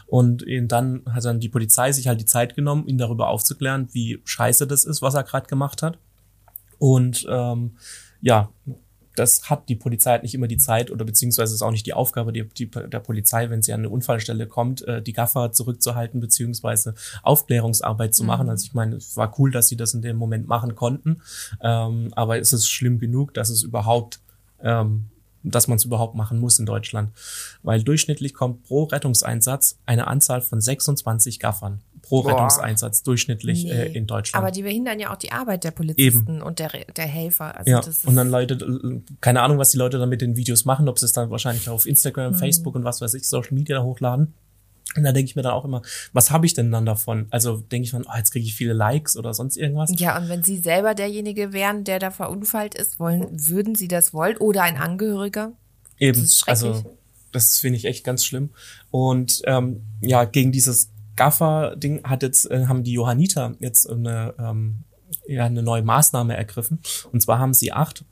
Und 0.06 0.42
ihn 0.42 0.68
dann 0.68 1.02
hat 1.10 1.24
dann 1.24 1.40
die 1.40 1.48
Polizei 1.48 1.92
sich 1.92 2.08
halt 2.08 2.20
die 2.20 2.26
Zeit 2.26 2.54
genommen, 2.54 2.86
ihn 2.86 2.98
darüber 2.98 3.28
aufzuklären, 3.28 3.88
wie 3.92 4.20
scheiße 4.24 4.66
das 4.66 4.84
ist, 4.84 5.02
was 5.02 5.14
er 5.14 5.24
gerade 5.24 5.46
gemacht 5.46 5.82
hat. 5.82 5.98
Und 6.78 7.26
ähm, 7.28 7.76
ja, 8.20 8.50
das 9.18 9.50
hat 9.50 9.68
die 9.68 9.74
Polizei 9.74 10.12
halt 10.12 10.22
nicht 10.22 10.34
immer 10.34 10.46
die 10.46 10.58
Zeit 10.58 10.90
oder 10.90 11.04
beziehungsweise 11.04 11.54
ist 11.54 11.62
auch 11.62 11.72
nicht 11.72 11.86
die 11.86 11.92
Aufgabe 11.92 12.32
die, 12.32 12.48
die, 12.48 12.70
der 12.70 13.00
Polizei, 13.00 13.50
wenn 13.50 13.62
sie 13.62 13.72
an 13.72 13.80
eine 13.80 13.88
Unfallstelle 13.88 14.46
kommt, 14.46 14.86
äh, 14.86 15.02
die 15.02 15.12
Gaffer 15.12 15.50
zurückzuhalten 15.50 16.20
beziehungsweise 16.20 16.94
Aufklärungsarbeit 17.22 18.14
zu 18.14 18.22
machen. 18.22 18.48
Also 18.48 18.66
ich 18.66 18.74
meine, 18.74 18.96
es 18.96 19.16
war 19.16 19.34
cool, 19.38 19.50
dass 19.50 19.68
sie 19.68 19.76
das 19.76 19.94
in 19.94 20.02
dem 20.02 20.16
Moment 20.16 20.46
machen 20.46 20.76
konnten, 20.76 21.20
ähm, 21.60 22.12
aber 22.14 22.38
es 22.38 22.52
ist 22.52 22.68
schlimm 22.68 22.98
genug, 22.98 23.34
dass 23.34 23.50
es 23.50 23.64
überhaupt 23.64 24.20
ähm, 24.62 25.06
dass 25.42 25.68
man 25.68 25.76
es 25.76 25.84
überhaupt 25.84 26.14
machen 26.14 26.38
muss 26.40 26.58
in 26.58 26.66
Deutschland. 26.66 27.10
Weil 27.62 27.82
durchschnittlich 27.82 28.34
kommt 28.34 28.64
pro 28.64 28.84
Rettungseinsatz 28.84 29.78
eine 29.86 30.06
Anzahl 30.06 30.40
von 30.42 30.60
26 30.60 31.38
Gaffern 31.40 31.80
pro 32.02 32.22
Boah. 32.22 32.32
Rettungseinsatz 32.32 33.02
durchschnittlich 33.02 33.64
Nee. 33.64 33.70
äh, 33.70 33.92
in 33.92 34.06
Deutschland. 34.06 34.42
Aber 34.42 34.50
die 34.52 34.62
behindern 34.62 34.98
ja 34.98 35.12
auch 35.12 35.16
die 35.16 35.30
Arbeit 35.32 35.64
der 35.64 35.72
Polizisten 35.72 36.40
und 36.42 36.58
der, 36.58 36.70
der 36.96 37.06
Helfer. 37.06 37.56
Also 37.56 37.70
ja, 37.70 37.82
und 38.06 38.16
dann 38.16 38.30
Leute, 38.30 39.02
keine 39.20 39.42
Ahnung, 39.42 39.58
was 39.58 39.70
die 39.70 39.78
Leute 39.78 39.98
dann 39.98 40.08
mit 40.08 40.20
den 40.22 40.34
Videos 40.36 40.64
machen, 40.64 40.88
ob 40.88 40.98
sie 40.98 41.04
es 41.06 41.12
dann 41.12 41.30
wahrscheinlich 41.30 41.68
auf 41.68 41.86
Instagram, 41.86 42.32
Mhm. 42.32 42.36
Facebook 42.36 42.74
und 42.76 42.84
was 42.84 43.00
weiß 43.00 43.14
ich, 43.14 43.28
Social 43.28 43.52
Media 43.54 43.82
hochladen. 43.82 44.32
Und 44.96 45.04
da 45.04 45.12
denke 45.12 45.28
ich 45.28 45.36
mir 45.36 45.42
dann 45.42 45.52
auch 45.52 45.64
immer, 45.64 45.82
was 46.12 46.30
habe 46.30 46.46
ich 46.46 46.54
denn 46.54 46.72
dann 46.72 46.86
davon? 46.86 47.26
Also 47.30 47.58
denke 47.58 47.86
ich 47.86 47.92
mir, 47.92 48.00
oh, 48.00 48.16
jetzt 48.16 48.32
kriege 48.32 48.46
ich 48.46 48.54
viele 48.54 48.72
Likes 48.72 49.16
oder 49.16 49.34
sonst 49.34 49.56
irgendwas. 49.56 49.92
Ja, 49.96 50.16
und 50.16 50.28
wenn 50.28 50.42
Sie 50.42 50.56
selber 50.56 50.94
derjenige 50.94 51.52
wären, 51.52 51.84
der 51.84 51.98
da 51.98 52.10
verunfallt 52.10 52.74
ist, 52.74 52.98
wollen, 52.98 53.26
würden 53.30 53.74
Sie 53.74 53.88
das 53.88 54.14
wollen? 54.14 54.38
Oder 54.38 54.62
ein 54.62 54.78
Angehöriger? 54.78 55.52
Eben, 55.98 56.22
Das 56.22 56.42
also 56.46 56.96
das 57.32 57.58
finde 57.58 57.76
ich 57.76 57.84
echt 57.84 58.04
ganz 58.04 58.24
schlimm. 58.24 58.50
Und 58.90 59.42
ähm, 59.44 59.82
ja, 60.00 60.24
gegen 60.24 60.52
dieses 60.52 60.90
Gaffer-Ding 61.16 62.04
hat 62.04 62.22
jetzt 62.22 62.50
äh, 62.50 62.66
haben 62.66 62.84
die 62.84 62.92
Johanniter 62.92 63.56
jetzt 63.58 63.88
eine 63.88 64.34
ähm, 64.38 64.84
ja 65.26 65.44
eine 65.44 65.62
neue 65.62 65.82
Maßnahme 65.82 66.36
ergriffen. 66.36 66.80
Und 67.12 67.20
zwar 67.20 67.38
haben 67.38 67.54
sie 67.54 67.72
acht 67.72 68.04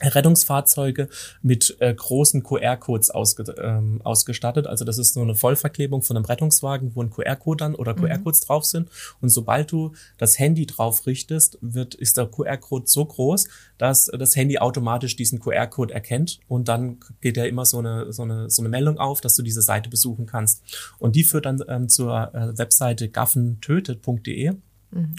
Rettungsfahrzeuge 0.00 1.08
mit 1.42 1.76
äh, 1.80 1.92
großen 1.92 2.42
QR-Codes 2.42 3.10
ausge, 3.10 3.54
ähm, 3.60 4.00
ausgestattet. 4.04 4.66
Also 4.66 4.84
das 4.84 4.98
ist 4.98 5.14
so 5.14 5.22
eine 5.22 5.34
Vollverklebung 5.34 6.02
von 6.02 6.16
einem 6.16 6.24
Rettungswagen, 6.24 6.94
wo 6.94 7.02
ein 7.02 7.10
QR-Code 7.10 7.56
dann 7.58 7.74
oder 7.74 7.94
QR-Codes 7.94 8.40
drauf 8.40 8.64
sind. 8.64 8.88
Und 9.20 9.30
sobald 9.30 9.72
du 9.72 9.92
das 10.16 10.38
Handy 10.38 10.66
drauf 10.66 11.06
richtest, 11.06 11.58
wird, 11.60 11.94
ist 11.94 12.16
der 12.16 12.26
QR-Code 12.26 12.86
so 12.86 13.04
groß, 13.04 13.48
dass 13.76 14.06
das 14.06 14.36
Handy 14.36 14.58
automatisch 14.58 15.16
diesen 15.16 15.40
QR-Code 15.40 15.92
erkennt. 15.92 16.40
Und 16.46 16.68
dann 16.68 17.00
geht 17.20 17.36
ja 17.36 17.44
immer 17.44 17.64
so 17.64 17.78
eine, 17.78 18.12
so 18.12 18.22
eine, 18.22 18.50
so 18.50 18.62
eine 18.62 18.68
Meldung 18.68 18.98
auf, 18.98 19.20
dass 19.20 19.34
du 19.34 19.42
diese 19.42 19.62
Seite 19.62 19.90
besuchen 19.90 20.26
kannst. 20.26 20.62
Und 20.98 21.16
die 21.16 21.24
führt 21.24 21.46
dann 21.46 21.62
ähm, 21.68 21.88
zur 21.88 22.34
äh, 22.34 22.56
Webseite 22.56 23.08
gaffentötet.de. 23.08 24.54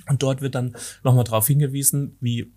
Und 0.10 0.24
dort 0.24 0.42
wird 0.42 0.56
dann 0.56 0.76
nochmal 1.04 1.26
darauf 1.26 1.46
hingewiesen, 1.46 2.18
wie 2.22 2.52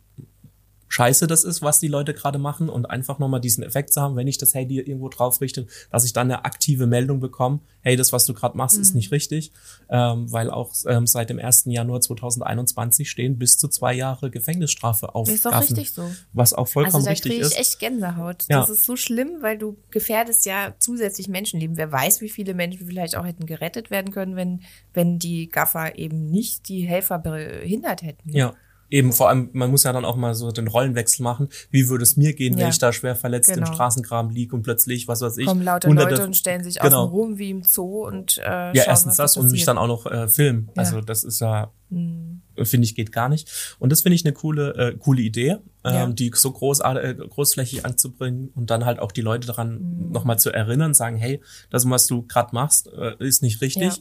scheiße 0.93 1.27
das 1.27 1.43
ist, 1.43 1.63
was 1.63 1.81
die 1.81 1.89
Leute 1.89 2.13
gerade 2.13 2.39
machen 2.39 2.69
und 2.69 2.85
einfach 2.85 3.19
nochmal 3.19 3.41
diesen 3.41 3.65
Effekt 3.65 3.95
zu 3.95 4.03
haben, 4.03 4.15
wenn 4.15 4.29
ich 4.29 4.37
das 4.37 4.53
Handy 4.53 4.79
irgendwo 4.79 5.09
drauf 5.09 5.41
richte, 5.41 5.67
dass 5.91 6.05
ich 6.05 6.13
dann 6.13 6.31
eine 6.31 6.45
aktive 6.45 6.87
Meldung 6.87 7.19
bekomme, 7.19 7.61
hey, 7.81 7.97
das, 7.97 8.13
was 8.13 8.27
du 8.27 8.35
gerade 8.35 8.59
machst, 8.59 8.77
ist 8.79 8.95
nicht 8.95 9.11
richtig, 9.11 9.53
ähm, 9.89 10.31
weil 10.31 10.51
auch 10.51 10.75
ähm, 10.87 11.07
seit 11.07 11.31
dem 11.31 11.39
1. 11.39 11.65
Januar 11.67 12.03
2021 12.03 13.09
stehen 13.09 13.39
bis 13.39 13.57
zu 13.57 13.69
zwei 13.69 13.95
Jahre 13.95 14.31
Gefängnisstrafe 14.31 15.15
auf 15.15 15.31
Ist 15.31 15.47
doch 15.47 15.53
Gaffen, 15.53 15.77
richtig 15.77 15.93
so. 15.95 16.11
was 16.35 16.53
auch 16.53 16.69
vollkommen 16.69 16.97
Also 16.97 17.07
da 17.07 17.13
richtig 17.13 17.33
kriege 17.33 17.47
ich 17.47 17.53
ist. 17.53 17.59
echt 17.59 17.79
Gänsehaut. 17.79 18.45
Ja. 18.51 18.61
Das 18.61 18.69
ist 18.69 18.85
so 18.85 18.97
schlimm, 18.97 19.39
weil 19.41 19.57
du 19.57 19.79
gefährdest 19.91 20.45
ja 20.45 20.75
zusätzlich 20.79 21.27
Menschenleben. 21.27 21.79
Wer 21.79 21.91
weiß, 21.91 22.21
wie 22.21 22.29
viele 22.29 22.53
Menschen 22.53 22.87
vielleicht 22.87 23.17
auch 23.17 23.25
hätten 23.25 23.47
gerettet 23.47 23.91
werden 23.91 24.13
können, 24.13 24.37
wenn, 24.37 24.61
wenn 24.93 25.19
die 25.19 25.49
Gaffer 25.49 25.99
eben 25.99 26.27
nicht 26.31 26.69
die 26.69 26.83
Helfer 26.83 27.19
behindert 27.19 28.03
hätten. 28.03 28.29
Ja. 28.31 28.55
Eben, 28.93 29.13
vor 29.13 29.31
allem, 29.31 29.49
man 29.55 29.71
muss 29.71 29.85
ja 29.85 29.93
dann 29.95 30.05
auch 30.05 30.17
mal 30.17 30.35
so 30.35 30.53
den 30.53 30.69
Rollenwechsel 30.69 31.23
machen. 31.23 31.49
Wie 31.71 31.89
würde 31.89 32.03
es 32.03 32.19
mir 32.19 32.35
gehen, 32.35 32.55
wenn 32.57 32.61
Ja. 32.61 32.69
ich 32.69 32.79
da 32.79 32.93
schwer 32.93 33.17
verletzt 33.17 33.49
Genau. 33.53 33.67
im 33.67 33.73
Straßengraben 33.73 34.31
liege 34.31 34.55
und 34.55 34.63
plötzlich, 34.63 35.09
was 35.09 35.23
weiß 35.23 35.39
ich, 35.39 35.47
Kommen 35.47 35.63
lauter 35.65 35.89
hunderte- 35.89 36.11
Leute 36.11 36.25
und 36.27 36.37
stellen 36.37 36.63
sich 36.63 36.79
genau. 36.79 37.05
außen 37.05 37.11
rum 37.11 37.39
wie 37.39 37.49
im 37.51 37.63
Zoo 37.63 38.07
und 38.07 38.37
äh, 38.37 38.43
Ja, 38.43 38.75
schauen, 38.75 38.85
erstens 38.89 39.17
das 39.17 39.33
da 39.33 39.41
und 39.41 39.47
mich 39.47 39.53
passiert. 39.63 39.69
dann 39.69 39.79
auch 39.79 39.87
noch 39.87 40.05
äh, 40.05 40.29
filmen. 40.29 40.69
Also 40.77 41.01
das 41.01 41.25
ist 41.25 41.41
ja, 41.41 41.73
Hm. 41.91 42.42
Finde 42.63 42.85
ich, 42.87 42.95
geht 42.95 43.13
gar 43.13 43.29
nicht. 43.29 43.49
Und 43.79 43.91
das 43.93 44.03
finde 44.03 44.15
ich 44.17 44.25
eine 44.25 44.33
coole, 44.33 44.75
äh, 44.75 44.97
coole 44.99 45.23
Idee, 45.23 45.59
ähm, 45.85 45.95
Ja. 45.95 46.07
die 46.09 46.31
so 46.35 46.51
groß, 46.53 46.81
äh, 46.81 47.15
großflächig 47.15 47.85
anzubringen 47.85 48.51
und 48.55 48.71
dann 48.71 48.85
halt 48.85 48.99
auch 48.99 49.13
die 49.13 49.21
Leute 49.21 49.47
daran 49.47 49.79
Mhm. 50.07 50.13
nochmal 50.13 50.39
zu 50.39 50.51
erinnern, 50.51 50.95
sagen, 50.95 51.17
hey, 51.17 51.41
das, 51.71 51.89
was 51.89 52.07
du 52.07 52.23
gerade 52.23 52.55
machst, 52.55 52.89
äh, 52.93 53.15
ist 53.19 53.43
nicht 53.43 53.61
richtig. 53.61 54.01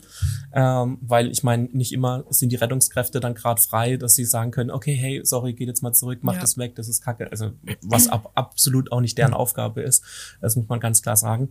Ähm, 0.54 0.98
weil 1.02 1.32
ich 1.32 1.44
meine, 1.44 1.70
nicht 1.72 1.92
immer 1.94 2.24
sind 2.30 2.52
die 2.52 2.56
Rettungskräfte 2.58 3.20
dann 3.20 3.34
gerade 3.36 3.62
frei, 3.62 3.98
dass 3.98 4.16
sie 4.16 4.26
sagen 4.26 4.52
können, 4.52 4.72
okay, 4.72 4.94
hey, 4.94 5.22
sorry, 5.24 5.54
geht 5.54 5.68
jetzt 5.68 5.82
mal 5.82 5.94
zurück, 5.94 6.20
mach 6.22 6.36
Ja. 6.36 6.42
das 6.42 6.58
weg, 6.58 6.76
das 6.76 6.88
ist 6.88 7.02
kacke. 7.02 7.32
Also 7.32 7.52
was 7.82 8.08
ab, 8.10 8.32
absolut 8.36 8.92
auch 8.92 9.02
nicht 9.02 9.18
deren 9.18 9.34
Aufgabe 9.34 9.82
ist. 9.82 10.04
Das 10.42 10.56
muss 10.56 10.68
man 10.68 10.80
ganz 10.80 11.02
klar 11.02 11.16
sagen. 11.18 11.50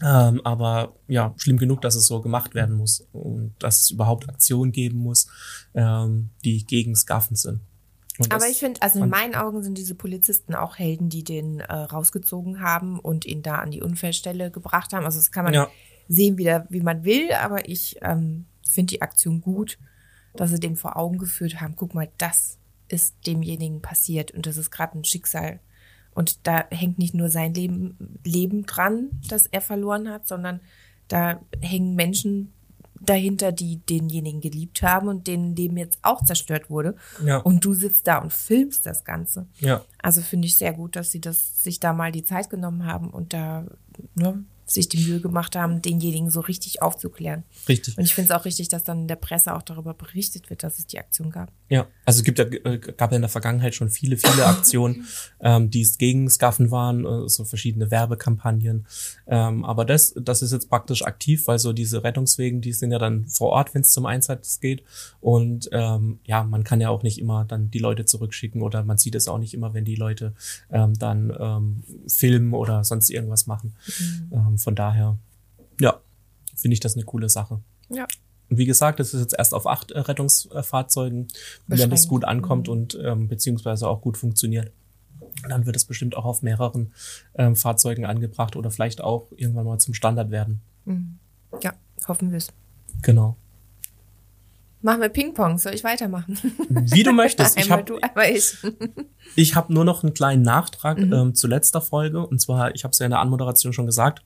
Ähm, 0.00 0.40
aber 0.44 0.94
ja, 1.06 1.34
schlimm 1.36 1.58
genug, 1.58 1.82
dass 1.82 1.94
es 1.94 2.06
so 2.06 2.20
gemacht 2.20 2.54
werden 2.54 2.76
muss 2.76 3.06
und 3.12 3.54
dass 3.58 3.82
es 3.82 3.90
überhaupt 3.90 4.28
Aktionen 4.28 4.72
geben 4.72 4.98
muss, 4.98 5.28
ähm, 5.74 6.30
die 6.44 6.64
gegen 6.64 6.96
Skaffen 6.96 7.36
sind. 7.36 7.60
Und 8.18 8.32
Aber 8.32 8.48
ich 8.48 8.58
finde, 8.58 8.82
also 8.82 9.02
in 9.02 9.08
meinen 9.08 9.34
Augen 9.34 9.62
sind 9.62 9.78
diese 9.78 9.94
Polizisten 9.94 10.54
auch 10.54 10.78
Helden, 10.78 11.08
die 11.08 11.24
den 11.24 11.60
äh, 11.60 11.72
rausgezogen 11.72 12.60
haben 12.60 12.98
und 12.98 13.24
ihn 13.24 13.42
da 13.42 13.56
an 13.56 13.70
die 13.70 13.80
Unfallstelle 13.80 14.50
gebracht 14.50 14.92
haben. 14.92 15.04
Also 15.04 15.18
das 15.18 15.30
kann 15.30 15.44
man 15.44 15.54
Ja. 15.54 15.68
sehen, 16.08 16.36
wieder, 16.36 16.66
wie 16.68 16.80
man 16.82 17.04
will, 17.04 17.32
aber 17.32 17.68
ich 17.68 17.96
ähm, 18.02 18.46
finde 18.68 18.94
die 18.94 19.02
Aktion 19.02 19.40
gut, 19.40 19.78
dass 20.34 20.50
sie 20.50 20.60
den 20.60 20.76
vor 20.76 20.96
Augen 20.96 21.18
geführt 21.18 21.60
haben. 21.60 21.74
Guck 21.76 21.94
mal, 21.94 22.10
das 22.18 22.58
ist 22.88 23.14
demjenigen 23.26 23.80
passiert 23.80 24.32
und 24.32 24.46
das 24.46 24.56
ist 24.56 24.70
gerade 24.70 24.98
ein 24.98 25.04
Schicksal. 25.04 25.60
Und 26.14 26.46
da 26.46 26.64
hängt 26.70 26.98
nicht 26.98 27.14
nur 27.14 27.30
sein 27.30 27.54
Leben, 27.54 28.18
Leben 28.24 28.66
dran, 28.66 29.10
das 29.28 29.46
er 29.46 29.60
verloren 29.60 30.10
hat, 30.10 30.28
sondern 30.28 30.60
da 31.08 31.40
hängen 31.60 31.94
Menschen 31.94 32.52
dahinter, 33.04 33.52
die 33.52 33.78
denjenigen 33.78 34.40
geliebt 34.40 34.82
haben 34.82 35.08
und 35.08 35.26
denen 35.26 35.56
Leben 35.56 35.76
jetzt 35.76 35.98
auch 36.02 36.24
zerstört 36.24 36.70
wurde. 36.70 36.94
Ja. 37.24 37.38
Und 37.38 37.64
du 37.64 37.74
sitzt 37.74 38.06
da 38.06 38.18
und 38.18 38.32
filmst 38.32 38.86
das 38.86 39.04
Ganze. 39.04 39.46
Ja. 39.58 39.84
Also 40.00 40.20
finde 40.20 40.46
ich 40.46 40.56
sehr 40.56 40.72
gut, 40.72 40.96
dass 40.96 41.10
sie 41.10 41.20
das 41.20 41.62
sich 41.62 41.80
da 41.80 41.92
mal 41.92 42.12
die 42.12 42.24
Zeit 42.24 42.48
genommen 42.50 42.86
haben 42.86 43.10
und 43.10 43.32
da 43.32 43.66
ne, 44.14 44.44
sich 44.64 44.88
die 44.88 44.98
Mühe 44.98 45.20
gemacht 45.20 45.56
haben, 45.56 45.82
denjenigen 45.82 46.30
so 46.30 46.40
richtig 46.40 46.82
aufzuklären. 46.82 47.44
Richtig. 47.68 47.98
Und 47.98 48.04
ich 48.04 48.14
finde 48.14 48.32
es 48.32 48.38
auch 48.38 48.44
richtig, 48.44 48.68
dass 48.68 48.84
dann 48.84 49.02
in 49.02 49.08
der 49.08 49.16
Presse 49.16 49.54
auch 49.54 49.62
darüber 49.62 49.94
berichtet 49.94 50.50
wird, 50.50 50.62
dass 50.62 50.78
es 50.78 50.86
die 50.86 50.98
Aktion 50.98 51.30
gab. 51.30 51.50
Ja, 51.68 51.86
also 52.04 52.20
es 52.20 52.24
gibt 52.24 52.38
ja, 52.38 52.44
äh, 52.44 52.78
gab 52.78 53.10
ja 53.10 53.16
in 53.16 53.22
der 53.22 53.28
Vergangenheit 53.28 53.74
schon 53.74 53.88
viele, 53.88 54.16
viele 54.16 54.46
Aktionen, 54.46 55.06
ähm, 55.40 55.70
die 55.70 55.82
es 55.82 55.98
gegen 55.98 56.28
Skaffen 56.28 56.70
waren, 56.70 57.04
äh, 57.04 57.28
so 57.28 57.44
verschiedene 57.44 57.90
Werbekampagnen. 57.90 58.86
Ähm, 59.26 59.64
aber 59.64 59.84
das, 59.84 60.14
das 60.20 60.42
ist 60.42 60.52
jetzt 60.52 60.68
praktisch 60.68 61.04
aktiv, 61.04 61.46
weil 61.46 61.58
so 61.58 61.72
diese 61.72 62.04
Rettungswegen, 62.04 62.60
die 62.60 62.72
sind 62.72 62.92
ja 62.92 62.98
dann 62.98 63.26
vor 63.26 63.50
Ort, 63.50 63.74
wenn 63.74 63.82
es 63.82 63.90
zum 63.90 64.06
Einsatz 64.06 64.60
geht. 64.60 64.82
Und 65.20 65.68
ähm, 65.72 66.20
ja, 66.24 66.42
man 66.44 66.64
kann 66.64 66.80
ja 66.80 66.88
auch 66.90 67.02
nicht 67.02 67.18
immer 67.18 67.44
dann 67.44 67.70
die 67.70 67.78
Leute 67.78 68.04
zurückschicken 68.04 68.62
oder 68.62 68.84
man 68.84 68.98
sieht 68.98 69.14
es 69.14 69.28
auch 69.28 69.38
nicht 69.38 69.54
immer, 69.54 69.74
wenn 69.74 69.84
die 69.84 69.96
Leute 69.96 70.34
ähm, 70.70 70.94
dann 70.98 71.32
ähm, 71.38 71.82
filmen 72.06 72.54
oder 72.54 72.84
sonst 72.84 73.10
irgendwas 73.10 73.46
machen. 73.46 73.74
Ähm, 74.32 74.51
von 74.58 74.74
daher, 74.74 75.18
ja, 75.80 76.00
finde 76.56 76.74
ich 76.74 76.80
das 76.80 76.94
eine 76.96 77.04
coole 77.04 77.28
Sache. 77.28 77.60
Ja. 77.88 78.06
Und 78.50 78.58
wie 78.58 78.66
gesagt, 78.66 79.00
das 79.00 79.14
ist 79.14 79.20
jetzt 79.20 79.34
erst 79.38 79.54
auf 79.54 79.66
acht 79.66 79.90
äh, 79.92 79.98
Rettungsfahrzeugen. 80.00 81.28
Wenn 81.66 81.90
das 81.90 82.08
gut 82.08 82.24
ankommt 82.24 82.68
und 82.68 82.98
ähm, 83.02 83.28
beziehungsweise 83.28 83.88
auch 83.88 84.00
gut 84.02 84.16
funktioniert, 84.18 84.70
dann 85.48 85.64
wird 85.66 85.76
es 85.76 85.84
bestimmt 85.86 86.16
auch 86.16 86.24
auf 86.26 86.42
mehreren 86.42 86.92
ähm, 87.34 87.56
Fahrzeugen 87.56 88.04
angebracht 88.04 88.54
oder 88.56 88.70
vielleicht 88.70 89.00
auch 89.00 89.28
irgendwann 89.36 89.64
mal 89.64 89.78
zum 89.78 89.94
Standard 89.94 90.30
werden. 90.30 90.60
Ja, 91.62 91.72
hoffen 92.06 92.30
wir 92.30 92.38
es. 92.38 92.48
Genau. 93.02 93.36
Machen 94.82 95.00
wir 95.00 95.08
Ping-Pong. 95.08 95.58
Soll 95.58 95.74
ich 95.74 95.84
weitermachen? 95.84 96.36
Wie 96.68 97.04
du 97.04 97.12
möchtest. 97.12 97.56
Ich 97.56 97.62
einmal 97.64 97.78
habe 97.78 97.84
du, 97.86 97.98
einmal 98.00 98.30
ich. 98.30 98.56
ich 99.36 99.54
hab 99.54 99.70
nur 99.70 99.84
noch 99.84 100.02
einen 100.02 100.12
kleinen 100.12 100.42
Nachtrag 100.42 100.98
Mhm. 100.98 101.12
ähm, 101.12 101.34
zu 101.34 101.46
letzter 101.46 101.80
Folge. 101.80 102.26
Und 102.26 102.40
zwar, 102.40 102.74
ich 102.74 102.82
habe 102.84 102.90
es 102.92 102.98
ja 102.98 103.06
in 103.06 103.10
der 103.10 103.20
Anmoderation 103.20 103.72
schon 103.72 103.86
gesagt, 103.86 104.24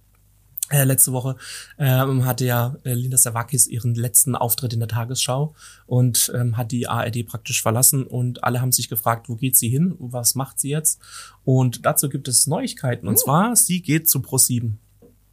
äh, 0.70 0.84
letzte 0.84 1.12
Woche 1.12 1.36
ähm, 1.78 2.24
hatte 2.24 2.44
ja 2.44 2.76
äh, 2.84 2.92
Linda 2.92 3.16
Savakis 3.16 3.66
ihren 3.68 3.94
letzten 3.94 4.34
Auftritt 4.34 4.72
in 4.72 4.80
der 4.80 4.88
Tagesschau 4.88 5.54
und 5.86 6.32
ähm, 6.34 6.56
hat 6.56 6.72
die 6.72 6.88
ARD 6.88 7.24
praktisch 7.26 7.62
verlassen 7.62 8.04
und 8.04 8.42
alle 8.42 8.60
haben 8.60 8.72
sich 8.72 8.88
gefragt, 8.88 9.28
wo 9.28 9.36
geht 9.36 9.56
sie 9.56 9.68
hin, 9.68 9.94
was 9.98 10.34
macht 10.34 10.58
sie 10.58 10.70
jetzt? 10.70 11.00
Und 11.44 11.86
dazu 11.86 12.08
gibt 12.08 12.26
es 12.26 12.46
Neuigkeiten. 12.46 13.06
Und 13.06 13.14
Uh. 13.14 13.22
zwar, 13.24 13.56
sie 13.56 13.80
geht 13.80 14.08
zu 14.08 14.18
Pro7. 14.18 14.72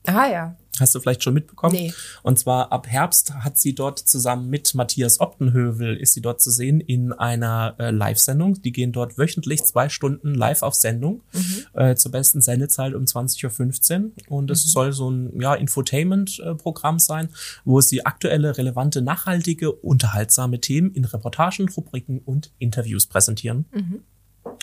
Ah 0.05 0.27
ja. 0.27 0.55
Hast 0.80 0.96
du 0.96 1.00
vielleicht 1.00 1.24
schon 1.24 1.36
mitbekommen? 1.36 1.75
Nee. 1.75 1.94
Und 2.24 2.39
zwar 2.39 2.72
ab 2.72 2.88
Herbst 2.88 3.34
hat 3.36 3.60
sie 3.60 3.75
dort 3.75 4.00
zusammen 4.00 4.50
mit 4.50 4.74
Matthias 4.74 5.20
Optenhövel 5.20 5.96
ist 5.98 6.13
sie 6.13 6.22
dort 6.22 6.42
zu 6.42 6.50
sehen 6.50 6.80
in 6.80 7.13
einer 7.13 7.75
äh, 7.77 7.92
Live-Sendung. 7.92 8.62
Die 8.62 8.72
gehen 8.72 8.92
dort 8.92 9.18
wöchentlich 9.20 9.63
zwei 9.63 9.89
Stunden 9.89 10.34
live 10.34 10.63
auf 10.63 10.74
Sendung 10.74 11.22
äh, 11.74 11.96
zur 11.96 12.12
besten 12.12 12.42
Sendezeit 12.42 12.96
um 12.96 13.03
20.15 13.03 14.03
Uhr. 14.03 14.12
Und 14.30 14.50
es 14.50 14.63
soll 14.72 14.94
so 14.94 15.12
ein 15.12 15.39
ja, 15.39 15.53
Infotainment-Programm 15.53 16.98
sein, 16.98 17.30
wo 17.65 17.80
sie 17.82 18.06
aktuelle, 18.06 18.58
relevante, 18.58 19.03
nachhaltige, 19.03 19.72
unterhaltsame 19.72 20.60
Themen 20.60 20.92
in 20.92 21.06
Reportagen, 21.06 21.70
Rubriken 21.70 22.20
und 22.20 22.51
Interviews 22.58 23.06
präsentieren. 23.06 23.65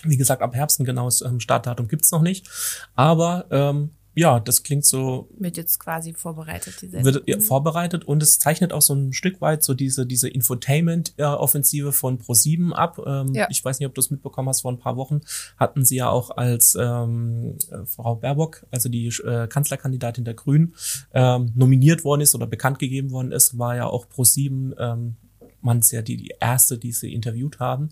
Wie 0.03 0.17
gesagt, 0.17 0.43
ab 0.43 0.55
Herbst 0.55 0.81
ein 0.81 0.85
genaues 0.85 1.23
ähm, 1.23 1.41
Startdatum 1.41 1.89
gibt's 1.89 2.11
noch 2.11 2.23
nicht. 2.23 2.49
Aber 2.95 3.47
ähm, 3.51 3.91
ja, 4.21 4.39
das 4.39 4.63
klingt 4.63 4.85
so 4.85 5.31
Wird 5.39 5.57
jetzt 5.57 5.81
quasi 5.81 6.13
vorbereitet, 6.13 6.83
die 6.83 6.89
Sendung. 6.89 7.15
wird 7.15 7.27
ja, 7.27 7.41
vorbereitet 7.41 8.05
und 8.05 8.23
es 8.23 8.39
zeichnet 8.39 8.71
auch 8.71 8.83
so 8.83 8.93
ein 8.93 9.15
Stück 9.15 9.41
weit 9.41 9.63
so 9.63 9.73
diese 9.73 10.05
diese 10.05 10.29
Infotainment-Offensive 10.29 11.93
von 11.93 12.19
Pro7 12.19 12.73
ab. 12.73 13.01
Ähm, 13.07 13.33
Ja. 13.33 13.47
Ich 13.49 13.65
weiß 13.65 13.79
nicht, 13.79 13.89
ob 13.89 13.95
du 13.95 14.01
es 14.03 14.11
mitbekommen 14.11 14.51
hast. 14.51 14.61
Vor 14.61 14.73
ein 14.73 14.79
paar 14.79 14.99
Wochen 14.99 15.23
hatten 15.57 15.87
sie 15.87 15.97
ja 15.97 16.11
auch 16.11 16.37
als 16.37 16.77
ähm, 16.79 17.57
äh, 17.71 17.87
Frau 17.87 18.17
Baerbock, 18.17 18.67
also 18.71 18.91
die 18.91 19.07
äh, 19.07 19.47
Kanzlerkandidatin 19.47 20.27
der 20.27 20.35
Grünen, 20.35 20.75
ähm, 21.15 21.53
nominiert 21.55 22.05
worden 22.05 22.21
ist 22.21 22.35
oder 22.35 22.47
bekannt 22.47 22.79
gegeben 22.79 23.13
worden 23.13 23.33
ist, 23.33 23.57
war 23.59 23.75
ja 23.75 23.87
auch 23.87 24.05
Pro7 24.05 24.75
ähm, 24.79 25.17
man 25.63 25.81
ist 25.81 25.91
ja 25.91 26.01
die, 26.03 26.17
die 26.17 26.33
erste, 26.41 26.79
die 26.79 26.93
sie 26.93 27.13
interviewt 27.13 27.59
haben, 27.61 27.91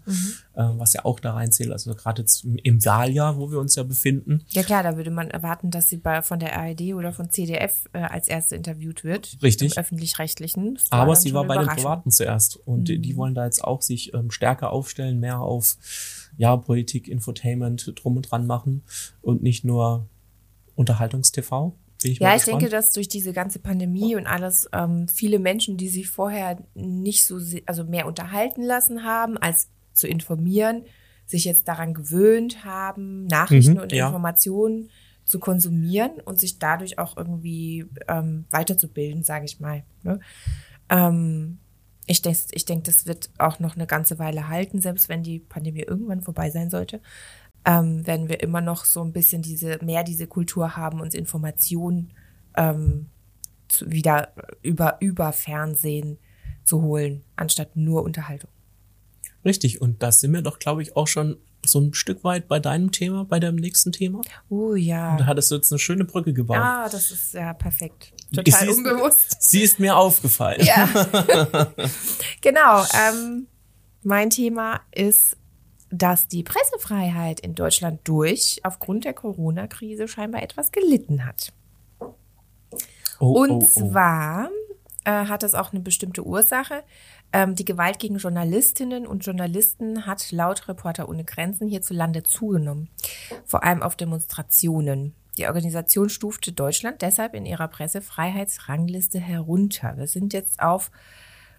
äh, 0.55 0.63
was 0.79 0.93
ja 0.95 1.05
auch 1.05 1.21
da 1.21 1.35
reinzählt. 1.35 1.71
Also 1.71 1.95
gerade 1.95 2.23
jetzt 2.23 2.45
im- 2.45 2.85
Wahljahr, 2.85 3.37
wo 3.39 3.51
wir 3.51 3.59
uns 3.59 3.75
ja 3.75 3.83
befinden. 3.83 4.45
Ja 4.49 4.63
klar, 4.63 4.83
da 4.83 4.97
würde 4.97 5.11
man 5.11 5.31
erwarten, 5.31 5.71
dass 5.71 5.89
sie 5.89 5.97
bei, 5.99 6.23
von 6.23 6.39
der 6.39 6.57
ARD 6.59 6.95
oder 6.95 7.13
von 7.13 7.31
CDF 7.31 7.85
äh, 7.93 7.99
als 7.99 8.29
erste 8.29 8.57
interviewt 8.57 9.05
wird. 9.05 9.37
Richtig. 9.43 9.77
Öffentlich-rechtlichen. 9.79 10.79
Aber 10.91 11.15
sie 11.17 11.35
war 11.35 11.45
bei 11.45 11.55
den. 11.59 11.67
Privaten 11.77 12.11
zuerst 12.11 12.57
und 12.67 12.89
die- 12.89 12.99
die 12.99 13.17
wollen 13.17 13.35
da 13.35 13.45
jetzt 13.45 13.63
auch 13.63 13.83
sich 13.83 14.15
ähm, 14.15 14.31
stärker 14.31 14.71
aufstellen, 14.73 15.21
mehr 15.21 15.41
auf 15.41 15.77
ja 16.37 16.57
Politik, 16.57 17.09
Infotainment 17.09 17.93
drum 17.97 18.17
und 18.17 18.31
dran 18.31 18.47
machen 18.47 18.83
und 19.23 19.43
nicht 19.43 19.65
nur 19.65 20.07
Unterhaltungstv. 20.75 21.73
Ich 22.02 22.19
Ja, 22.21 22.28
ich 22.31 22.43
gespannt. 22.45 22.62
denke, 22.62 22.71
dass 22.75 22.93
durch 22.93 23.09
diese 23.09 23.33
ganze 23.33 23.59
Pandemie 23.59 24.14
und 24.17 24.26
alles 24.26 24.69
ähm, 24.73 25.09
viele 25.09 25.38
Menschen, 25.38 25.76
die 25.76 25.88
sich 25.88 26.09
vorher 26.09 26.59
nicht 26.75 27.25
so, 27.26 27.38
also 27.67 27.85
mehr 27.85 28.06
unterhalten 28.06 28.63
lassen 28.63 29.04
haben, 29.04 29.37
als 29.37 29.69
zu 29.93 30.06
informieren, 30.06 30.84
sich 31.26 31.45
jetzt 31.45 31.67
daran 31.69 31.95
gewöhnt 31.95 32.65
haben, 32.65 33.26
Nachrichten 33.26 33.75
Mhm, 33.75 33.78
und 33.80 33.93
ja. 33.93 34.06
Informationen 34.06 34.91
zu 35.25 35.39
konsumieren 35.41 36.13
und 36.25 36.39
sich 36.41 36.58
dadurch 36.58 36.99
auch 36.99 37.17
irgendwie 37.17 37.84
ähm, 38.08 38.47
weiterzubilden, 38.50 39.25
sage 39.25 39.45
ich 39.45 39.61
mal. 39.61 39.82
Ne? 40.02 40.21
Ähm, 40.89 41.58
ich 42.06 42.23
denke, 42.23 42.39
ich 42.52 42.65
denk, 42.65 42.84
das 42.84 43.04
wird 43.04 43.28
auch 43.37 43.58
noch 43.58 43.75
eine 43.76 43.87
ganze 43.87 44.19
Weile 44.19 44.49
halten, 44.49 44.80
selbst 44.80 45.11
wenn 45.11 45.23
die 45.23 45.41
Pandemie 45.41 45.82
irgendwann 45.82 46.23
vorbei 46.23 46.49
sein 46.50 46.71
sollte 46.71 47.02
ähm, 47.69 48.07
werden 48.07 48.28
wir 48.31 48.41
immer 48.43 48.63
noch 48.63 48.87
so 48.87 49.02
ein 49.02 49.13
bisschen 49.13 49.43
diese, 49.43 49.78
mehr 49.85 50.02
diese 50.02 50.26
Kultur 50.26 50.75
haben, 50.76 51.00
uns 51.00 51.15
Informationen 51.15 52.13
ähm, 52.57 53.11
zu, 53.69 53.91
wieder 53.91 54.33
über, 54.63 54.97
über 55.00 55.33
Fernsehen 55.35 56.19
zu 56.65 56.81
holen, 56.81 57.23
anstatt 57.37 57.76
nur 57.76 58.04
Unterhaltung. 58.04 58.50
Richtig, 59.45 59.83
und 59.83 60.02
da 60.02 60.11
sind 60.13 60.33
wir 60.33 60.41
doch, 60.41 60.59
glaube 60.59 60.81
ich, 60.83 60.97
auch 60.97 61.07
schon 61.07 61.37
so 61.67 61.81
ein 61.81 61.93
Stück 61.93 62.25
weit 62.25 62.49
bei 62.49 62.59
deinem 62.59 62.91
Thema, 62.91 63.25
bei 63.25 63.39
deinem 63.39 63.57
nächsten 63.57 63.93
Thema. 63.93 64.23
Oh 64.49 64.75
ja. 64.75 65.17
Da 65.19 65.26
hattest 65.26 65.50
du 65.50 65.57
jetzt 65.57 65.71
eine 65.71 65.78
schöne 65.78 66.04
Brücke 66.07 66.33
gebaut. 66.33 66.57
Ah, 66.59 66.89
das 66.89 67.11
ist 67.11 67.35
ja 67.35 67.52
perfekt. 67.52 68.15
Sie 68.31 68.37
Total 68.37 68.69
ist- 68.69 68.76
unbewusst. 68.78 69.37
Sie 69.41 69.61
ist 69.63 69.78
mir 69.78 69.97
aufgefallen. 69.97 70.65
Ja. 70.65 70.87
genau. 72.41 72.85
Ähm, 72.95 73.47
mein 74.02 74.31
Thema 74.31 74.81
ist, 74.95 75.37
dass 75.91 76.29
die 76.29 76.43
Pressefreiheit 76.43 77.41
in 77.41 77.55
Deutschland 77.55 78.01
durch, 78.05 78.61
aufgrund 78.63 79.05
der 79.05 79.15
Corona-Krise, 79.15 80.09
scheinbar 80.09 80.43
etwas 80.43 80.73
gelitten 80.73 81.25
hat. 81.25 81.53
Oh, 83.21 83.43
Und 83.43 83.51
oh, 83.51 83.57
oh. 83.59 83.67
zwar 83.67 84.51
äh, 85.05 85.11
hat 85.11 85.43
es 85.43 85.55
auch 85.55 85.73
eine 85.73 85.81
bestimmte 85.81 86.25
Ursache. 86.25 86.85
Ähm, 87.33 87.55
die 87.55 87.65
Gewalt 87.65 87.99
gegen 87.99 88.19
Journalistinnen 88.19 89.07
und 89.07 89.25
Journalisten 89.25 90.07
hat 90.07 90.31
laut 90.33 90.69
Reporter 90.69 91.09
ohne 91.09 91.25
Grenzen 91.25 91.69
hierzulande 91.69 92.23
zugenommen. 92.23 92.89
Vor 93.45 93.65
allem 93.65 93.83
auf 93.83 93.97
Demonstrationen. 93.97 95.15
Die 95.37 95.47
Organisation 95.47 96.09
stufte 96.09 96.53
Deutschland 96.53 97.01
deshalb 97.01 97.35
in 97.35 97.47
ihrer 97.47 97.69
Pressefreiheitsrangliste 97.69 99.21
herunter. 99.21 99.97
Wir 99.97 100.09
sind 100.09 100.33
jetzt 100.33 100.61
auf 100.61 100.91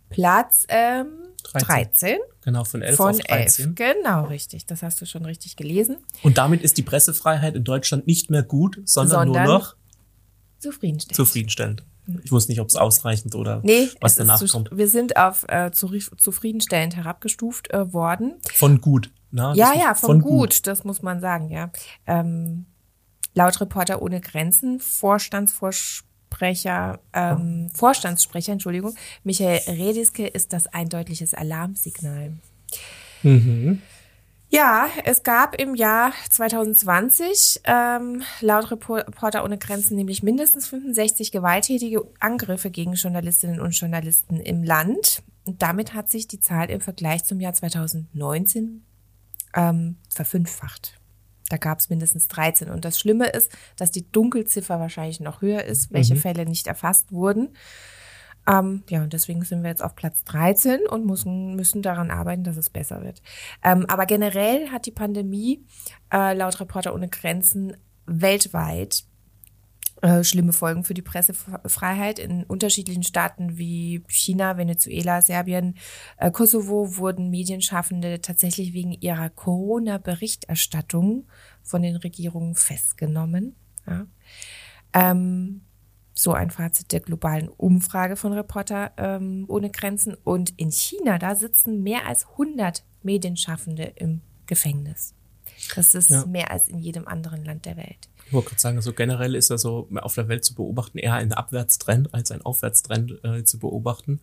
Platz 0.10 0.66
ähm, 0.70 1.08
13. 1.44 1.68
13 1.68 2.18
Genau, 2.42 2.64
von 2.64 2.82
11 2.82 2.96
von 2.96 3.10
auf 3.12 3.20
13. 3.20 3.66
11. 3.66 3.76
Genau, 3.76 4.26
richtig. 4.26 4.66
Das 4.66 4.82
hast 4.84 5.00
du 5.02 5.06
schon 5.06 5.26
richtig 5.26 5.56
gelesen. 5.56 5.98
Und 6.24 6.38
damit 6.38 6.62
ist 6.62 6.78
die 6.78 6.84
Pressefreiheit 6.84 7.56
in 7.56 7.64
Deutschland 7.64 8.08
nicht 8.08 8.30
mehr 8.30 8.44
gut, 8.44 8.80
sondern, 8.86 9.26
Sondern 9.28 9.46
nur 9.46 9.54
noch 9.60 9.76
Zufriedenstellend. 10.60 11.16
zufriedenstellend. 11.16 11.84
Ich 12.24 12.32
wusste 12.32 12.52
nicht, 12.52 12.60
ob 12.60 12.68
es 12.70 12.76
ausreichend 12.76 13.36
oder 13.36 13.62
Nee, 13.64 13.88
was 14.02 14.16
danach 14.16 14.44
kommt. 14.50 14.70
wir 14.76 14.88
sind 14.88 15.16
auf 15.16 15.46
äh, 15.48 15.70
zu, 15.72 15.88
zufriedenstellend 16.18 16.96
herabgestuft 16.96 17.72
äh, 17.72 17.94
worden. 17.94 18.40
Von 18.56 18.82
gut. 18.82 19.12
Na, 19.32 19.54
Ja, 19.54 19.68
das 19.68 19.76
ist 19.76 19.82
ja, 19.84 19.94
von, 19.94 20.22
gut, 20.22 20.66
das 20.66 20.84
muss 20.84 21.04
man 21.04 21.20
sagen, 21.20 21.50
ja. 21.50 21.72
Ähm, 22.08 22.66
laut 23.36 23.62
Reporter 23.62 24.02
ohne 24.02 24.22
Grenzen, 24.22 24.80
Vorstandsvorsprecher, 26.30 27.00
ähm, 27.14 27.70
Vorstandssprecher, 27.74 28.54
Entschuldigung, 28.54 28.96
Michael 29.24 29.60
Rediske 29.68 30.28
ist 30.28 30.54
das 30.54 30.68
ein 30.68 30.90
deutliches 30.90 31.34
Alarmsignal. 31.34 32.34
Mhm. 33.24 33.82
Ja, 34.52 34.88
es 35.04 35.22
gab 35.22 35.60
im 35.62 35.76
Jahr 35.76 36.12
2020 36.32 37.62
ähm, 37.66 38.24
laut 38.42 38.66
Repor- 38.72 39.06
Reporter 39.06 39.44
ohne 39.44 39.60
Grenzen 39.60 39.96
nämlich 39.96 40.24
mindestens 40.24 40.68
65 40.68 41.32
gewalttätige 41.32 42.02
Angriffe 42.20 42.72
gegen 42.72 42.94
Journalistinnen 42.94 43.60
und 43.60 43.72
Journalisten 43.72 44.40
im 44.40 44.64
Land. 44.64 45.22
Und 45.46 45.62
damit 45.62 45.94
hat 45.94 46.10
sich 46.10 46.28
die 46.28 46.40
Zahl 46.40 46.72
im 46.72 46.82
Vergleich 46.82 47.26
zum 47.26 47.40
Jahr 47.40 47.54
2019 47.54 48.84
ähm, 49.56 49.98
verfünffacht. 50.10 50.99
Da 51.50 51.58
gab 51.58 51.80
es 51.80 51.90
mindestens 51.90 52.28
13. 52.28 52.70
Und 52.70 52.86
das 52.86 53.00
Schlimme 53.00 53.28
ist, 53.28 53.52
dass 53.76 53.92
die 53.92 54.10
Dunkelziffer 54.12 54.80
wahrscheinlich 54.80 55.20
noch 55.20 55.42
höher 55.42 55.64
ist, 55.64 55.92
welche 55.92 56.16
Fälle 56.16 56.46
nicht 56.46 56.68
erfasst 56.68 57.12
wurden. 57.12 57.50
Ähm, 58.48 58.84
ja, 58.90 59.04
und 59.04 59.14
deswegen 59.14 59.44
sind 59.44 59.62
wir 59.64 59.70
jetzt 59.70 59.84
auf 59.84 59.96
Platz 59.96 60.24
13 60.24 60.88
und 60.88 61.06
müssen, 61.06 61.56
müssen 61.56 61.82
daran 61.82 62.10
arbeiten, 62.10 62.44
dass 62.44 62.58
es 62.58 62.70
besser 62.70 63.04
wird. 63.04 63.22
Ähm, 63.64 63.86
aber 63.88 64.06
generell 64.06 64.70
hat 64.70 64.86
die 64.86 64.92
Pandemie 64.92 65.66
äh, 66.12 66.34
laut 66.34 66.60
Reporter 66.60 66.94
ohne 66.94 67.10
Grenzen 67.10 67.76
weltweit 68.06 69.04
äh, 70.02 70.24
schlimme 70.24 70.54
Folgen 70.54 70.84
für 70.84 70.94
die 70.94 71.02
Pressefreiheit. 71.02 72.20
In 72.20 72.44
unterschiedlichen 72.44 73.04
Staaten 73.04 73.58
wie 73.58 74.04
China, 74.08 74.58
Venezuela, 74.58 75.22
Serbien, 75.22 75.76
äh, 76.18 76.32
Kosovo 76.32 76.98
wurden 76.98 77.30
Medienschaffende 77.30 78.22
tatsächlich 78.22 78.74
wegen 78.74 78.94
ihrer 78.94 79.30
Corona-Berichterstattung 79.30 81.28
von 81.64 81.82
den 81.82 81.98
Regierungen 81.98 82.56
festgenommen. 82.56 83.56
Ja. 83.88 84.06
Ähm, 84.94 85.62
so 86.14 86.34
ein 86.34 86.52
Fazit 86.52 86.92
der 86.92 87.00
globalen 87.00 87.48
Umfrage 87.48 88.16
von 88.16 88.34
Reporter 88.34 88.92
ähm, 88.98 89.46
ohne 89.48 89.70
Grenzen. 89.70 90.16
Und 90.16 90.54
in 90.58 90.72
China, 90.72 91.18
da 91.18 91.36
sitzen 91.36 91.82
mehr 91.82 92.06
als 92.06 92.28
100 92.32 92.84
Medienschaffende 93.04 93.84
im 93.96 94.22
Gefängnis. 94.46 95.16
Das 95.76 95.94
ist 95.94 96.10
ja. 96.10 96.26
mehr 96.26 96.52
als 96.52 96.68
in 96.68 96.80
jedem 96.80 97.08
anderen 97.08 97.46
Land 97.46 97.66
der 97.66 97.78
Welt. 97.78 98.10
Ich 98.26 98.34
wollte 98.34 98.50
gerade 98.50 98.62
sagen, 98.62 98.78
also 98.78 98.94
generell 98.94 99.34
ist 99.34 99.50
er 99.50 99.58
so 99.58 99.88
auf 99.96 100.14
der 100.14 100.28
Welt 100.28 100.46
zu 100.46 100.54
beobachten, 100.54 101.00
eher 101.00 101.16
ein 101.16 101.34
Abwärtstrend 101.34 102.14
als 102.14 102.32
ein 102.32 102.44
Aufwärtstrend 102.44 103.24
äh, 103.24 103.44
zu 103.44 103.58
beobachten. 103.58 104.20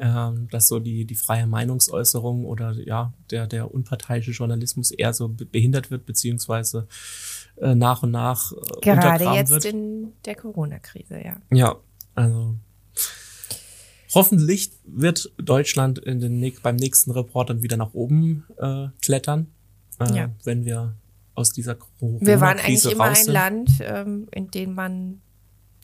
Ähm, 0.00 0.48
dass 0.50 0.68
so 0.68 0.78
die, 0.78 1.06
die 1.06 1.14
freie 1.14 1.46
Meinungsäußerung 1.46 2.44
oder 2.44 2.72
ja, 2.72 3.14
der, 3.30 3.46
der 3.46 3.72
unparteiische 3.72 4.32
Journalismus 4.32 4.90
eher 4.90 5.14
so 5.14 5.28
behindert 5.28 5.90
wird, 5.90 6.04
beziehungsweise 6.04 6.86
äh, 7.56 7.74
nach 7.74 8.02
und 8.02 8.10
nach 8.10 8.52
äh, 8.52 8.80
Gerade 8.82 9.24
jetzt 9.34 9.50
wird. 9.50 9.64
in 9.64 10.12
der 10.24 10.34
Corona-Krise, 10.34 11.18
ja. 11.24 11.36
Ja, 11.50 11.76
also 12.14 12.56
hoffentlich 14.14 14.72
wird 14.84 15.32
Deutschland 15.38 15.98
in 15.98 16.20
den, 16.20 16.52
beim 16.62 16.76
nächsten 16.76 17.10
Report 17.10 17.50
dann 17.50 17.62
wieder 17.62 17.76
nach 17.76 17.94
oben 17.94 18.44
äh, 18.58 18.88
klettern, 19.00 19.48
äh, 20.00 20.14
ja. 20.14 20.30
wenn 20.44 20.64
wir 20.64 20.94
aus 21.34 21.50
dieser 21.50 21.74
Corona-Krise 21.74 22.26
Wir 22.26 22.40
waren 22.40 22.58
eigentlich 22.58 22.92
immer 22.92 23.04
ein 23.04 23.26
Land, 23.26 23.70
ähm, 23.80 24.28
in 24.32 24.50
dem 24.50 24.74
man 24.74 25.20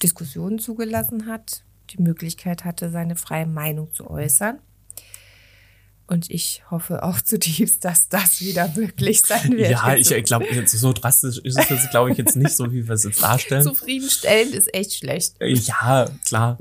Diskussionen 0.03 0.59
zugelassen 0.59 1.27
hat, 1.27 1.65
die 1.91 2.03
Möglichkeit 2.03 2.65
hatte, 2.65 2.91
seine 2.91 3.17
freie 3.17 3.47
Meinung 3.47 3.93
zu 3.93 4.09
äußern. 4.09 4.59
Und 6.07 6.31
ich 6.31 6.63
hoffe 6.71 7.03
auch 7.03 7.21
zutiefst, 7.23 7.85
dass 7.85 8.09
das 8.09 8.41
wieder 8.41 8.71
möglich 8.75 9.23
sein 9.23 9.57
wird. 9.57 9.71
Ja, 9.71 9.95
ich 9.95 10.25
glaube, 10.25 10.47
so 10.67 10.93
drastisch 10.93 11.39
ist 11.39 11.59
es 11.59 11.69
jetzt, 11.69 11.91
glaube 11.91 12.11
ich, 12.11 12.19
jetzt 12.19 12.37
nicht 12.37 12.55
so, 12.55 12.73
wie 12.73 12.87
wir 12.87 12.95
es 12.95 13.05
jetzt 13.05 13.23
darstellen. 13.23 13.63
Zufriedenstellend 13.63 14.55
ist 14.55 14.75
echt 14.75 14.95
schlecht. 14.95 15.37
Ja, 15.41 16.07
klar. 16.25 16.59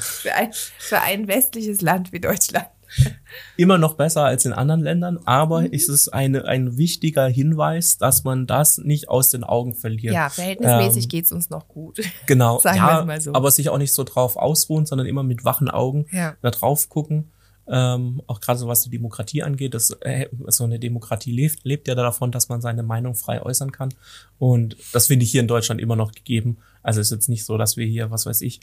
für, 0.00 0.34
ein, 0.34 0.50
für 0.78 1.00
ein 1.00 1.28
westliches 1.28 1.80
Land 1.80 2.12
wie 2.12 2.20
Deutschland. 2.20 2.66
Immer 3.56 3.78
noch 3.78 3.94
besser 3.94 4.24
als 4.24 4.44
in 4.44 4.52
anderen 4.52 4.80
Ländern, 4.80 5.18
aber 5.24 5.62
mhm. 5.62 5.72
ist 5.72 5.88
es 5.88 6.08
eine, 6.08 6.44
ein 6.46 6.76
wichtiger 6.76 7.26
Hinweis, 7.26 7.98
dass 7.98 8.24
man 8.24 8.46
das 8.46 8.78
nicht 8.78 9.08
aus 9.08 9.30
den 9.30 9.44
Augen 9.44 9.74
verliert. 9.74 10.14
Ja, 10.14 10.28
verhältnismäßig 10.28 11.04
ähm, 11.04 11.08
geht's 11.08 11.32
uns 11.32 11.50
noch 11.50 11.68
gut. 11.68 12.00
Genau, 12.26 12.60
ja, 12.64 13.20
so. 13.20 13.34
aber 13.34 13.50
sich 13.50 13.68
auch 13.68 13.78
nicht 13.78 13.94
so 13.94 14.02
drauf 14.02 14.36
ausruhen, 14.36 14.86
sondern 14.86 15.06
immer 15.06 15.22
mit 15.22 15.44
wachen 15.44 15.70
Augen 15.70 16.06
ja. 16.10 16.34
da 16.42 16.50
drauf 16.50 16.88
gucken 16.88 17.30
ähm, 17.68 18.22
auch 18.26 18.40
gerade 18.40 18.58
so 18.58 18.68
was 18.68 18.82
die 18.82 18.90
Demokratie 18.90 19.42
angeht. 19.42 19.74
Das, 19.74 19.90
äh, 20.00 20.28
so 20.46 20.64
eine 20.64 20.78
Demokratie 20.78 21.32
lebt, 21.32 21.64
lebt 21.64 21.88
ja 21.88 21.94
davon, 21.94 22.30
dass 22.30 22.48
man 22.48 22.60
seine 22.60 22.82
Meinung 22.82 23.14
frei 23.14 23.42
äußern 23.42 23.72
kann. 23.72 23.92
Und 24.38 24.76
das 24.92 25.08
finde 25.08 25.24
ich 25.24 25.30
hier 25.30 25.40
in 25.40 25.48
Deutschland 25.48 25.80
immer 25.80 25.96
noch 25.96 26.12
gegeben. 26.12 26.58
Also 26.82 27.00
ist 27.00 27.10
jetzt 27.10 27.28
nicht 27.28 27.44
so, 27.44 27.58
dass 27.58 27.76
wir 27.76 27.86
hier, 27.86 28.10
was 28.10 28.26
weiß 28.26 28.42
ich, 28.42 28.60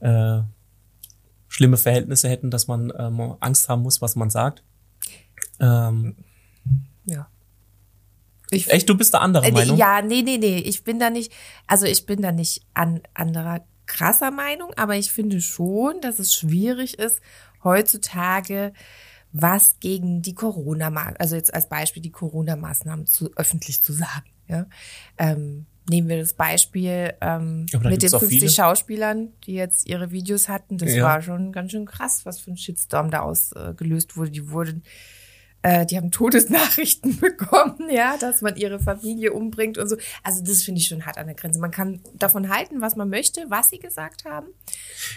äh, 0.00 0.40
schlimme 1.48 1.76
Verhältnisse 1.76 2.28
hätten, 2.28 2.50
dass 2.50 2.68
man 2.68 2.92
ähm, 2.96 3.36
Angst 3.40 3.68
haben 3.68 3.82
muss, 3.82 4.00
was 4.00 4.16
man 4.16 4.30
sagt. 4.30 4.62
Ähm, 5.60 6.16
ja. 7.04 7.28
Ich, 8.50 8.70
Echt, 8.70 8.88
du 8.88 8.96
bist 8.96 9.14
da 9.14 9.18
anderer 9.18 9.46
äh, 9.46 9.52
Meinung? 9.52 9.76
Ja, 9.76 10.00
nee, 10.02 10.22
nee, 10.22 10.38
nee. 10.38 10.58
Ich 10.58 10.84
bin 10.84 10.98
da 10.98 11.10
nicht, 11.10 11.32
also 11.66 11.86
ich 11.86 12.06
bin 12.06 12.22
da 12.22 12.32
nicht 12.32 12.62
an 12.74 13.02
anderer 13.14 13.64
krasser 13.86 14.30
Meinung, 14.30 14.72
aber 14.76 14.96
ich 14.96 15.12
finde 15.12 15.40
schon, 15.40 16.00
dass 16.00 16.18
es 16.18 16.34
schwierig 16.34 16.98
ist, 16.98 17.20
heutzutage 17.64 18.72
was 19.32 19.78
gegen 19.80 20.22
die 20.22 20.34
Corona, 20.34 20.88
also 21.18 21.36
jetzt 21.36 21.52
als 21.52 21.68
Beispiel 21.68 22.02
die 22.02 22.12
Corona-Maßnahmen 22.12 23.06
zu, 23.06 23.30
öffentlich 23.36 23.82
zu 23.82 23.92
sagen. 23.92 24.30
Ja? 24.46 24.66
Ähm, 25.18 25.66
nehmen 25.88 26.08
wir 26.08 26.18
das 26.18 26.34
Beispiel 26.34 27.14
ähm, 27.20 27.66
mit 27.82 28.02
den 28.02 28.10
50 28.10 28.28
viele. 28.28 28.50
Schauspielern, 28.50 29.32
die 29.44 29.54
jetzt 29.54 29.88
ihre 29.88 30.10
Videos 30.10 30.48
hatten. 30.48 30.78
Das 30.78 30.94
ja. 30.94 31.04
war 31.04 31.22
schon 31.22 31.52
ganz 31.52 31.72
schön 31.72 31.86
krass, 31.86 32.24
was 32.24 32.38
für 32.38 32.50
ein 32.50 32.56
Shitstorm 32.56 33.10
da 33.10 33.20
ausgelöst 33.20 34.16
wurde. 34.16 34.30
Die 34.30 34.50
wurden 34.50 34.82
äh, 35.62 35.86
die 35.86 35.96
haben 35.96 36.10
Todesnachrichten 36.10 37.16
bekommen, 37.20 37.90
ja, 37.90 38.16
dass 38.16 38.42
man 38.42 38.56
ihre 38.56 38.78
Familie 38.78 39.32
umbringt 39.32 39.76
und 39.76 39.88
so. 39.88 39.96
Also 40.22 40.42
das 40.44 40.62
finde 40.62 40.80
ich 40.80 40.86
schon 40.86 41.04
hart 41.04 41.18
an 41.18 41.26
der 41.26 41.34
Grenze. 41.34 41.58
Man 41.58 41.70
kann 41.70 42.00
davon 42.14 42.48
halten, 42.48 42.80
was 42.80 42.94
man 42.94 43.08
möchte, 43.08 43.44
was 43.48 43.70
sie 43.70 43.78
gesagt 43.78 44.24
haben. 44.24 44.46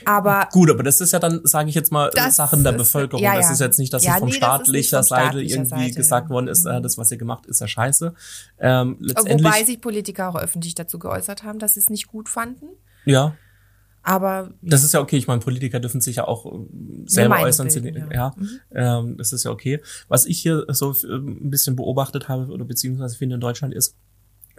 Aber 0.06 0.50
gut, 0.52 0.70
aber 0.72 0.84
das 0.84 1.00
ist 1.00 1.14
ja 1.14 1.20
dann, 1.20 1.42
sage 1.44 1.70
ich 1.70 1.76
jetzt 1.76 1.92
mal, 1.92 2.12
Sachen 2.32 2.64
der 2.64 2.72
Bevölkerung. 2.72 3.24
Ja, 3.24 3.34
ja. 3.34 3.40
Das 3.40 3.52
ist 3.52 3.60
jetzt 3.60 3.78
nicht, 3.78 3.94
dass 3.94 4.04
ja, 4.04 4.14
es 4.14 4.20
von 4.20 4.30
nee, 4.30 4.36
staatlicher 4.36 5.04
Seite 5.04 5.42
irgendwie 5.42 5.86
Seite, 5.86 5.96
gesagt 5.96 6.30
worden 6.30 6.48
ist, 6.48 6.66
äh, 6.66 6.82
das, 6.82 6.98
was 6.98 7.12
ihr 7.12 7.18
gemacht, 7.18 7.46
ist 7.46 7.62
ja 7.62 7.68
scheiße. 7.68 8.14
Ähm, 8.60 8.98
letztendlich, 9.00 9.46
Wobei 9.46 9.64
sich 9.64 9.80
Politiker 9.80 10.30
auch 10.30 10.36
öffentlich 10.36 10.76
dazu 10.76 10.98
geäußert 10.98 11.44
haben, 11.44 11.60
dass 11.60 11.76
sie 11.76 11.82
es 11.82 11.90
nicht 11.90 12.08
gut 12.08 12.30
fanden. 12.30 12.66
Ja. 13.06 13.36
Aber 14.04 14.52
das 14.62 14.84
ist 14.84 14.94
ja 14.94 15.00
okay. 15.00 15.18
Ich 15.18 15.28
meine, 15.28 15.42
Politiker 15.42 15.80
dürfen 15.80 16.02
sich 16.02 16.18
ja 16.18 16.28
auch 16.28 16.46
äh, 16.46 16.66
selber 17.06 17.40
äußern. 17.42 17.68
Bilden, 17.68 17.96
ja, 17.96 18.14
ja. 18.14 18.36
Mhm. 18.36 18.50
Ähm, 18.74 19.18
das 19.18 19.32
ist 19.32 19.44
ja 19.44 19.52
okay. 19.52 19.80
Was 20.08 20.26
ich 20.26 20.40
hier 20.40 20.66
so 20.70 20.92
äh, 20.92 21.16
ein 21.16 21.50
bisschen 21.50 21.76
beobachtet 21.76 22.28
habe 22.28 22.52
oder 22.52 22.66
beziehungsweise 22.66 23.18
finde 23.18 23.36
in 23.36 23.42
Deutschland 23.42 23.74
ist, 23.74 23.96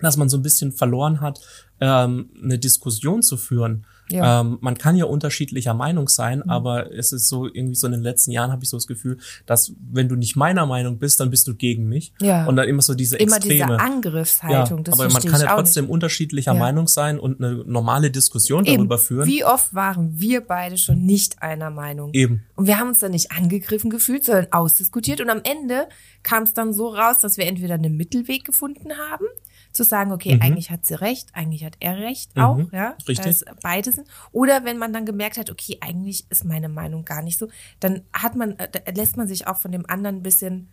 dass 0.03 0.17
man 0.17 0.29
so 0.29 0.37
ein 0.37 0.43
bisschen 0.43 0.73
verloren 0.73 1.21
hat, 1.21 1.41
ähm, 1.81 2.31
eine 2.43 2.59
Diskussion 2.59 3.23
zu 3.23 3.37
führen. 3.37 3.87
Ja. 4.13 4.41
Ähm, 4.41 4.59
man 4.61 4.77
kann 4.77 4.97
ja 4.97 5.07
unterschiedlicher 5.07 5.75
Meinung 5.75 6.09
sein, 6.09 6.43
mhm. 6.45 6.51
aber 6.51 6.93
es 6.93 7.13
ist 7.13 7.29
so 7.29 7.47
irgendwie 7.47 7.75
so 7.75 7.87
in 7.87 7.93
den 7.93 8.03
letzten 8.03 8.31
Jahren 8.31 8.53
habe 8.53 8.63
ich 8.63 8.69
so 8.69 8.77
das 8.77 8.87
Gefühl, 8.87 9.19
dass 9.47 9.73
wenn 9.91 10.09
du 10.09 10.17
nicht 10.17 10.37
meiner 10.37 10.67
Meinung 10.67 10.99
bist, 10.99 11.19
dann 11.21 11.31
bist 11.31 11.49
du 11.49 11.55
gegen 11.55 11.89
mich. 11.89 12.13
Ja. 12.21 12.45
Und 12.47 12.57
dann 12.57 12.69
immer 12.69 12.83
so 12.83 12.95
diese 12.95 13.17
immer 13.17 13.37
Extreme. 13.37 13.65
Immer 13.65 13.79
diese 13.79 13.81
Angriffshaltung. 13.81 14.79
Ja, 14.79 14.85
das 14.85 15.01
aber 15.01 15.13
man 15.13 15.23
kann 15.23 15.41
ja 15.41 15.55
trotzdem 15.55 15.85
nicht. 15.85 15.93
unterschiedlicher 15.93 16.53
ja. 16.53 16.59
Meinung 16.59 16.89
sein 16.89 17.19
und 17.19 17.43
eine 17.43 17.65
normale 17.65 18.11
Diskussion 18.11 18.65
Eben. 18.67 18.77
darüber 18.77 18.99
führen. 18.99 19.27
Wie 19.27 19.45
oft 19.45 19.75
waren 19.75 20.21
wir 20.21 20.43
beide 20.43 20.77
schon 20.77 21.05
nicht 21.05 21.43
einer 21.43 21.71
Meinung? 21.71 22.11
Eben. 22.13 22.43
Und 22.55 22.67
wir 22.67 22.79
haben 22.79 22.89
uns 22.89 22.99
dann 22.99 23.13
nicht 23.13 23.33
angegriffen 23.33 23.91
gefühlt, 23.91 24.25
sondern 24.25 24.49
ausdiskutiert. 24.53 25.21
Und 25.21 25.31
am 25.31 25.41
Ende 25.43 25.89
kam 26.23 26.43
es 26.43 26.53
dann 26.53 26.73
so 26.75 26.89
raus, 26.89 27.19
dass 27.21 27.39
wir 27.39 27.47
entweder 27.47 27.75
einen 27.75 27.97
Mittelweg 27.97 28.45
gefunden 28.45 28.91
haben 29.11 29.25
zu 29.73 29.85
sagen, 29.85 30.13
okay, 30.13 30.35
mhm. 30.35 30.43
eigentlich 30.43 30.71
hat 30.71 30.87
sie 30.87 30.95
recht, 30.95 31.29
eigentlich 31.33 31.65
hat 31.65 31.77
er 31.81 31.97
recht 31.97 32.37
auch, 32.37 32.57
mhm. 32.57 32.69
ja, 32.73 32.97
richtig. 33.09 33.45
beide 33.63 33.93
sind. 33.93 34.07
Oder 34.31 34.65
wenn 34.65 34.79
man 34.79 34.93
dann 34.93 35.07
gemerkt 35.07 35.39
hat, 35.39 35.51
okay, 35.51 35.79
eigentlich 35.81 36.27
ist 36.31 36.45
meine 36.45 36.69
Meinung 36.69 37.05
gar 37.05 37.23
nicht 37.23 37.39
so, 37.39 37.49
dann 37.81 38.03
hat 38.13 38.37
man, 38.37 38.59
äh, 38.59 38.93
lässt 38.95 39.17
man 39.17 39.29
sich 39.29 39.47
auch 39.47 39.57
von 39.57 39.73
dem 39.73 39.89
anderen 39.89 40.17
ein 40.17 40.23
bisschen 40.23 40.69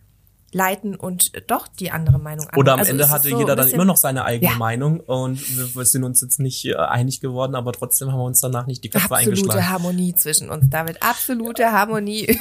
leiten 0.51 0.95
und 0.95 1.31
doch 1.49 1.67
die 1.67 1.91
andere 1.91 2.19
Meinung 2.19 2.47
an. 2.47 2.57
Oder 2.57 2.73
am 2.73 2.79
also 2.79 2.91
Ende 2.91 3.09
hatte 3.09 3.29
so 3.29 3.39
jeder 3.39 3.55
dann 3.55 3.69
immer 3.69 3.85
noch 3.85 3.97
seine 3.97 4.25
eigene 4.25 4.51
ja. 4.51 4.57
Meinung 4.57 4.99
und 4.99 5.39
wir, 5.57 5.75
wir, 5.75 5.85
sind 5.85 6.03
uns 6.03 6.21
jetzt 6.21 6.39
nicht 6.39 6.65
äh, 6.65 6.75
einig 6.75 7.21
geworden, 7.21 7.55
aber 7.55 7.71
trotzdem 7.71 8.11
haben 8.11 8.19
wir 8.19 8.25
uns 8.25 8.39
danach 8.39 8.65
nicht 8.65 8.83
die 8.83 8.89
Köpfe 8.89 9.05
absolute 9.05 9.29
eingeschlagen. 9.29 9.59
Absolute 9.59 9.69
Harmonie 9.69 10.15
zwischen 10.15 10.49
uns, 10.49 10.69
David. 10.69 11.03
Absolute 11.03 11.61
ja. 11.61 11.71
Harmonie. 11.71 12.27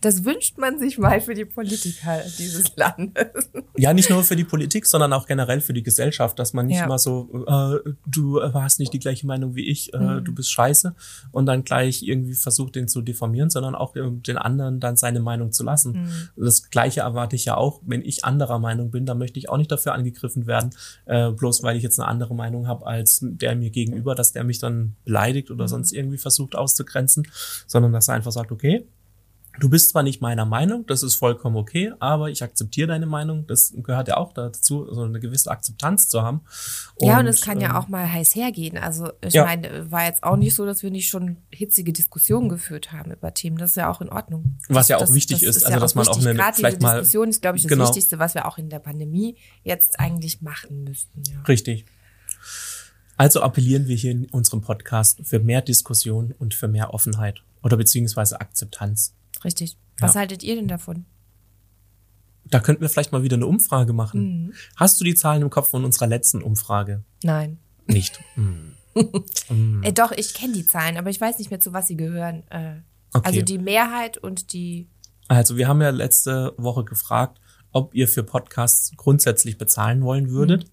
das 0.00 0.24
wünscht 0.24 0.58
man 0.58 0.78
sich 0.78 0.98
mal 0.98 1.20
für 1.20 1.34
die 1.34 1.44
Politiker 1.44 2.20
dieses 2.38 2.76
Landes. 2.76 3.50
Ja, 3.76 3.92
nicht 3.92 4.10
nur 4.10 4.22
für 4.24 4.36
die 4.36 4.44
Politik, 4.44 4.86
sondern 4.86 5.12
auch 5.12 5.26
generell 5.26 5.60
für 5.60 5.72
die 5.72 5.82
Gesellschaft, 5.82 6.38
dass 6.38 6.52
man 6.52 6.66
nicht 6.66 6.78
ja. 6.78 6.84
immer 6.84 6.98
so, 6.98 7.44
äh, 7.46 7.90
du 8.06 8.42
hast 8.42 8.78
nicht 8.78 8.92
die 8.92 8.98
gleiche 8.98 9.26
Meinung 9.26 9.54
wie 9.54 9.68
ich, 9.68 9.92
äh, 9.94 9.98
mhm. 9.98 10.24
du 10.24 10.34
bist 10.34 10.52
scheiße 10.52 10.94
und 11.30 11.46
dann 11.46 11.64
gleich 11.64 12.02
irgendwie 12.02 12.34
versucht, 12.34 12.76
den 12.76 12.88
zu 12.88 13.02
deformieren, 13.02 13.50
sondern 13.50 13.74
auch 13.74 13.96
äh, 13.96 14.02
den 14.10 14.38
anderen 14.38 14.80
dann 14.80 14.96
seine 14.96 15.20
Meinung 15.20 15.52
zu 15.52 15.64
lassen. 15.64 15.92
Mhm. 16.36 16.44
Das 16.44 16.70
Gleiche 16.70 17.00
erwarte 17.00 17.36
ich 17.36 17.44
ja 17.44 17.56
auch, 17.56 17.80
wenn 17.84 18.02
ich 18.02 18.24
anderer 18.24 18.58
Meinung 18.58 18.90
bin, 18.90 19.06
dann 19.06 19.18
möchte 19.18 19.38
ich 19.38 19.48
auch 19.48 19.56
nicht 19.56 19.72
dafür 19.72 19.94
angegriffen 19.94 20.46
werden, 20.46 20.70
äh, 21.06 21.30
bloß 21.30 21.62
weil 21.62 21.76
ich 21.76 21.82
jetzt 21.82 21.98
eine 21.98 22.08
andere 22.08 22.34
Meinung 22.34 22.68
habe 22.68 22.86
als 22.86 23.20
der 23.22 23.56
mir 23.56 23.70
gegenüber, 23.70 24.14
dass 24.14 24.32
der 24.32 24.44
mich 24.44 24.58
dann 24.58 24.94
beleidigt 25.04 25.50
oder 25.50 25.64
mhm. 25.64 25.68
sonst 25.68 25.92
irgendwie 25.92 26.18
versucht 26.18 26.54
auszugrenzen, 26.54 27.26
sondern 27.66 27.92
dass 27.92 28.08
er 28.08 28.14
einfach 28.14 28.32
sagt, 28.32 28.52
okay, 28.52 28.86
Du 29.60 29.68
bist 29.68 29.90
zwar 29.90 30.02
nicht 30.02 30.22
meiner 30.22 30.46
Meinung, 30.46 30.86
das 30.86 31.02
ist 31.02 31.14
vollkommen 31.14 31.56
okay, 31.56 31.92
aber 32.00 32.30
ich 32.30 32.42
akzeptiere 32.42 32.88
deine 32.88 33.04
Meinung. 33.04 33.46
Das 33.46 33.74
gehört 33.76 34.08
ja 34.08 34.16
auch 34.16 34.32
dazu, 34.32 34.88
so 34.90 35.02
eine 35.02 35.20
gewisse 35.20 35.50
Akzeptanz 35.50 36.08
zu 36.08 36.22
haben. 36.22 36.40
Und, 36.94 37.08
ja, 37.08 37.20
und 37.20 37.26
es 37.26 37.42
kann 37.42 37.58
ähm, 37.58 37.62
ja 37.62 37.78
auch 37.78 37.88
mal 37.88 38.10
heiß 38.10 38.34
hergehen. 38.34 38.78
Also 38.78 39.12
ich 39.20 39.34
ja. 39.34 39.44
meine, 39.44 39.90
war 39.90 40.04
jetzt 40.04 40.22
auch 40.22 40.36
nicht 40.36 40.54
so, 40.54 40.64
dass 40.64 40.82
wir 40.82 40.90
nicht 40.90 41.08
schon 41.08 41.36
hitzige 41.50 41.92
Diskussionen 41.92 42.48
geführt 42.48 42.92
haben 42.92 43.12
über 43.12 43.34
Themen. 43.34 43.58
Das 43.58 43.70
ist 43.70 43.76
ja 43.76 43.90
auch 43.90 44.00
in 44.00 44.08
Ordnung. 44.08 44.58
Was 44.68 44.88
ja 44.88 44.96
auch 44.96 45.02
das, 45.02 45.14
wichtig 45.14 45.40
das 45.40 45.56
ist, 45.56 45.64
also 45.66 45.78
dass 45.78 45.94
man 45.94 46.08
auch 46.08 46.18
eine 46.18 46.34
Gerade 46.34 46.56
vielleicht 46.56 46.80
mal 46.80 47.00
Diskussion 47.00 47.28
ist, 47.28 47.42
glaube 47.42 47.58
ich, 47.58 47.64
das 47.64 47.70
genau. 47.70 47.86
Wichtigste, 47.86 48.18
was 48.18 48.34
wir 48.34 48.46
auch 48.46 48.56
in 48.56 48.70
der 48.70 48.78
Pandemie 48.78 49.36
jetzt 49.64 50.00
eigentlich 50.00 50.40
machen 50.40 50.84
müssten. 50.84 51.22
Ja. 51.30 51.42
Richtig. 51.42 51.84
Also 53.18 53.42
appellieren 53.42 53.86
wir 53.86 53.96
hier 53.96 54.12
in 54.12 54.24
unserem 54.30 54.62
Podcast 54.62 55.20
für 55.24 55.38
mehr 55.38 55.60
Diskussion 55.60 56.34
und 56.38 56.54
für 56.54 56.68
mehr 56.68 56.94
Offenheit 56.94 57.42
oder 57.62 57.76
beziehungsweise 57.76 58.40
Akzeptanz. 58.40 59.14
Richtig. 59.44 59.76
Was 59.98 60.14
ja. 60.14 60.20
haltet 60.20 60.42
ihr 60.42 60.56
denn 60.56 60.68
davon? 60.68 61.04
Da 62.44 62.60
könnten 62.60 62.82
wir 62.82 62.88
vielleicht 62.88 63.12
mal 63.12 63.22
wieder 63.22 63.36
eine 63.36 63.46
Umfrage 63.46 63.92
machen. 63.92 64.46
Mhm. 64.46 64.52
Hast 64.76 65.00
du 65.00 65.04
die 65.04 65.14
Zahlen 65.14 65.42
im 65.42 65.50
Kopf 65.50 65.70
von 65.70 65.84
unserer 65.84 66.06
letzten 66.06 66.42
Umfrage? 66.42 67.02
Nein. 67.22 67.58
Nicht. 67.86 68.20
Mhm. 69.48 69.82
äh, 69.84 69.92
doch, 69.94 70.12
ich 70.12 70.34
kenne 70.34 70.52
die 70.52 70.66
Zahlen, 70.66 70.98
aber 70.98 71.08
ich 71.08 71.18
weiß 71.18 71.38
nicht 71.38 71.50
mehr, 71.50 71.60
zu 71.60 71.72
was 71.72 71.86
sie 71.86 71.96
gehören. 71.96 72.42
Äh, 72.50 72.82
Okay. 73.14 73.28
Also 73.28 73.42
die 73.42 73.58
Mehrheit 73.58 74.18
und 74.18 74.52
die. 74.52 74.88
Also 75.28 75.56
wir 75.56 75.68
haben 75.68 75.80
ja 75.80 75.90
letzte 75.90 76.54
Woche 76.56 76.84
gefragt, 76.84 77.40
ob 77.70 77.94
ihr 77.94 78.08
für 78.08 78.22
Podcasts 78.22 78.92
grundsätzlich 78.96 79.56
bezahlen 79.56 80.02
wollen 80.02 80.30
würdet. 80.30 80.66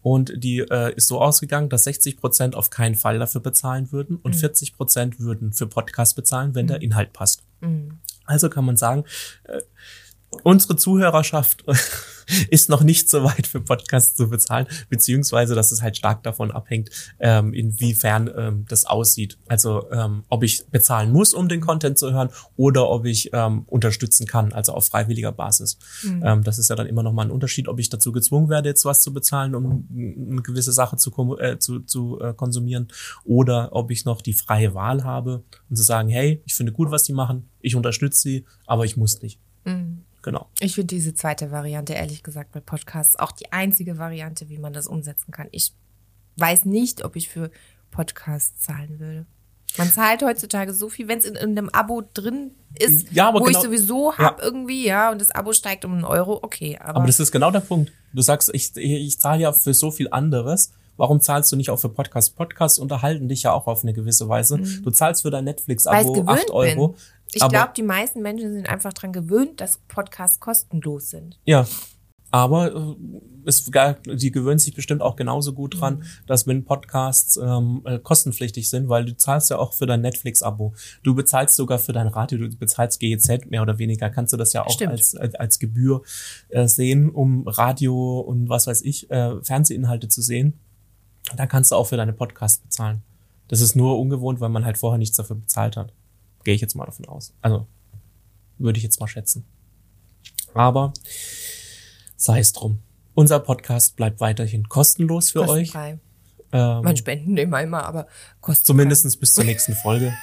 Und 0.00 0.32
die 0.36 0.60
äh, 0.60 0.94
ist 0.94 1.08
so 1.08 1.20
ausgegangen, 1.20 1.68
dass 1.68 1.84
60 1.84 2.16
Prozent 2.16 2.54
auf 2.54 2.70
keinen 2.70 2.94
Fall 2.94 3.18
dafür 3.18 3.40
bezahlen 3.40 3.92
würden 3.92 4.16
und 4.16 4.34
40 4.34 4.74
Prozent 4.74 5.20
würden 5.20 5.52
für 5.52 5.66
Podcasts 5.66 6.14
bezahlen, 6.14 6.54
wenn 6.54 6.66
der 6.66 6.80
Inhalt 6.80 7.12
passt. 7.12 7.42
Also 8.28 8.50
kann 8.50 8.64
man 8.64 8.76
sagen, 8.76 9.04
äh, 9.44 9.60
unsere 10.42 10.76
Zuhörerschaft 10.76 11.64
ist 12.50 12.68
noch 12.68 12.82
nicht 12.82 13.08
so 13.08 13.24
weit 13.24 13.46
für 13.46 13.60
Podcasts 13.60 14.16
zu 14.16 14.28
bezahlen, 14.28 14.66
beziehungsweise 14.88 15.54
dass 15.54 15.72
es 15.72 15.82
halt 15.82 15.96
stark 15.96 16.22
davon 16.22 16.50
abhängt, 16.50 16.90
ähm, 17.18 17.54
inwiefern 17.54 18.30
ähm, 18.36 18.64
das 18.68 18.84
aussieht. 18.84 19.38
Also 19.48 19.90
ähm, 19.90 20.24
ob 20.28 20.42
ich 20.42 20.66
bezahlen 20.66 21.10
muss, 21.10 21.32
um 21.32 21.48
den 21.48 21.60
Content 21.60 21.98
zu 21.98 22.12
hören, 22.12 22.28
oder 22.56 22.88
ob 22.88 23.06
ich 23.06 23.30
ähm, 23.32 23.62
unterstützen 23.66 24.26
kann, 24.26 24.52
also 24.52 24.72
auf 24.72 24.86
freiwilliger 24.86 25.32
Basis. 25.32 25.78
Ähm, 26.22 26.44
das 26.44 26.58
ist 26.58 26.68
ja 26.68 26.76
dann 26.76 26.86
immer 26.86 27.02
noch 27.02 27.12
mal 27.12 27.24
ein 27.24 27.30
Unterschied, 27.30 27.68
ob 27.68 27.78
ich 27.78 27.88
dazu 27.88 28.12
gezwungen 28.12 28.48
werde, 28.48 28.68
jetzt 28.68 28.84
was 28.84 29.00
zu 29.00 29.12
bezahlen, 29.12 29.54
um 29.54 29.88
eine 30.30 30.42
gewisse 30.42 30.72
Sache 30.72 30.96
zu, 30.96 31.38
äh, 31.38 31.58
zu, 31.58 31.80
zu 31.80 32.20
äh, 32.20 32.34
konsumieren, 32.34 32.88
oder 33.24 33.70
ob 33.72 33.90
ich 33.90 34.04
noch 34.04 34.20
die 34.20 34.34
freie 34.34 34.74
Wahl 34.74 35.04
habe 35.04 35.44
und 35.70 35.76
zu 35.76 35.82
sagen, 35.82 36.08
hey, 36.08 36.42
ich 36.44 36.54
finde 36.54 36.72
gut, 36.72 36.90
was 36.90 37.04
die 37.04 37.12
machen, 37.12 37.48
ich 37.60 37.74
unterstütze 37.74 38.20
sie, 38.20 38.44
aber 38.66 38.84
ich 38.84 38.96
muss 38.96 39.22
nicht. 39.22 39.40
Genau. 40.28 40.46
Ich 40.60 40.74
finde 40.74 40.94
diese 40.94 41.14
zweite 41.14 41.50
Variante, 41.50 41.94
ehrlich 41.94 42.22
gesagt, 42.22 42.52
bei 42.52 42.60
Podcasts 42.60 43.16
auch 43.16 43.32
die 43.32 43.50
einzige 43.50 43.96
Variante, 43.96 44.50
wie 44.50 44.58
man 44.58 44.74
das 44.74 44.86
umsetzen 44.86 45.32
kann. 45.32 45.48
Ich 45.52 45.72
weiß 46.36 46.66
nicht, 46.66 47.02
ob 47.02 47.16
ich 47.16 47.30
für 47.30 47.50
Podcasts 47.90 48.60
zahlen 48.60 49.00
würde. 49.00 49.24
Man 49.78 49.90
zahlt 49.90 50.22
heutzutage 50.22 50.74
so 50.74 50.90
viel, 50.90 51.08
wenn 51.08 51.18
es 51.18 51.24
in, 51.24 51.34
in 51.34 51.56
einem 51.56 51.70
Abo 51.70 52.02
drin 52.12 52.50
ist, 52.78 53.10
Ja, 53.10 53.32
wo 53.32 53.38
genau- 53.38 53.58
ich 53.58 53.64
sowieso 53.64 54.12
hab 54.18 54.42
irgendwie, 54.42 54.86
ja, 54.86 55.10
und 55.10 55.18
das 55.18 55.30
Abo 55.30 55.54
steigt 55.54 55.86
um 55.86 55.94
einen 55.94 56.04
Euro, 56.04 56.40
okay, 56.42 56.76
aber, 56.78 56.96
Aber 56.96 57.06
das 57.06 57.20
ist 57.20 57.32
genau 57.32 57.50
der 57.50 57.60
Punkt. 57.60 57.90
Du 58.12 58.20
sagst, 58.20 58.50
ich, 58.52 58.76
ich 58.76 59.18
zahle 59.18 59.40
ja 59.40 59.52
für 59.52 59.72
so 59.72 59.90
viel 59.90 60.08
anderes. 60.10 60.72
Warum 60.98 61.22
zahlst 61.22 61.50
du 61.52 61.56
nicht 61.56 61.70
auch 61.70 61.78
für 61.78 61.88
Podcasts? 61.88 62.30
Podcasts 62.30 62.78
unterhalten 62.78 63.28
dich 63.28 63.44
ja 63.44 63.52
auch 63.52 63.66
auf 63.66 63.82
eine 63.82 63.94
gewisse 63.94 64.28
Weise. 64.28 64.58
Du 64.58 64.90
zahlst 64.90 65.22
für 65.22 65.30
dein 65.30 65.44
ich 65.46 65.54
Netflix-Abo 65.54 66.12
gewöhnt 66.12 66.28
8 66.28 66.50
Euro. 66.50 66.88
bin. 66.88 66.96
Ich 67.32 67.46
glaube, 67.46 67.72
die 67.76 67.82
meisten 67.82 68.22
Menschen 68.22 68.52
sind 68.52 68.68
einfach 68.68 68.92
dran 68.92 69.12
gewöhnt, 69.12 69.60
dass 69.60 69.78
Podcasts 69.88 70.40
kostenlos 70.40 71.10
sind. 71.10 71.38
Ja. 71.44 71.66
Aber 72.30 72.74
äh, 72.74 72.96
es, 73.46 73.64
die 73.64 74.30
gewöhnen 74.30 74.58
sich 74.58 74.74
bestimmt 74.74 75.00
auch 75.00 75.16
genauso 75.16 75.54
gut 75.54 75.80
dran, 75.80 76.04
dass 76.26 76.46
wenn 76.46 76.64
Podcasts 76.64 77.38
ähm, 77.38 77.80
äh, 77.86 77.98
kostenpflichtig 77.98 78.68
sind, 78.68 78.88
weil 78.90 79.06
du 79.06 79.16
zahlst 79.16 79.48
ja 79.48 79.58
auch 79.58 79.72
für 79.72 79.86
dein 79.86 80.02
Netflix-Abo. 80.02 80.74
Du 81.02 81.14
bezahlst 81.14 81.56
sogar 81.56 81.78
für 81.78 81.92
dein 81.92 82.08
Radio, 82.08 82.38
du 82.38 82.50
bezahlst 82.50 83.00
GEZ 83.00 83.46
mehr 83.46 83.62
oder 83.62 83.78
weniger, 83.78 84.10
kannst 84.10 84.34
du 84.34 84.36
das 84.36 84.52
ja 84.52 84.66
auch 84.66 84.70
Stimmt. 84.70 84.92
als, 84.92 85.14
als, 85.14 85.34
als 85.36 85.58
Gebühr 85.58 86.02
äh, 86.50 86.68
sehen, 86.68 87.08
um 87.08 87.48
Radio 87.48 88.20
und 88.20 88.50
was 88.50 88.66
weiß 88.66 88.82
ich, 88.82 89.10
äh, 89.10 89.42
Fernsehinhalte 89.42 90.08
zu 90.08 90.20
sehen. 90.20 90.58
Da 91.36 91.46
kannst 91.46 91.70
du 91.70 91.76
auch 91.76 91.84
für 91.84 91.96
deine 91.96 92.12
Podcasts 92.12 92.62
bezahlen. 92.62 93.02
Das 93.48 93.62
ist 93.62 93.74
nur 93.74 93.98
ungewohnt, 93.98 94.40
weil 94.40 94.50
man 94.50 94.66
halt 94.66 94.76
vorher 94.76 94.98
nichts 94.98 95.16
dafür 95.16 95.36
bezahlt 95.36 95.78
hat. 95.78 95.94
Gehe 96.48 96.54
ich 96.54 96.62
jetzt 96.62 96.74
mal 96.76 96.86
davon 96.86 97.04
aus. 97.04 97.34
Also, 97.42 97.66
würde 98.56 98.78
ich 98.78 98.82
jetzt 98.82 99.00
mal 99.00 99.06
schätzen. 99.06 99.44
Aber 100.54 100.94
sei 102.16 102.38
es 102.38 102.54
drum. 102.54 102.78
Unser 103.12 103.38
Podcast 103.38 103.96
bleibt 103.96 104.18
weiterhin 104.20 104.66
kostenlos 104.66 105.32
für 105.32 105.40
euch. 105.42 105.72
Kostenfrei. 105.74 105.98
Ähm, 106.52 106.84
Man 106.84 106.96
spenden 106.96 107.36
immer, 107.36 107.60
immer, 107.60 107.84
aber 107.84 108.06
kostenfrei. 108.40 108.66
zumindest 108.66 109.20
bis 109.20 109.34
zur 109.34 109.44
nächsten 109.44 109.74
Folge. 109.74 110.14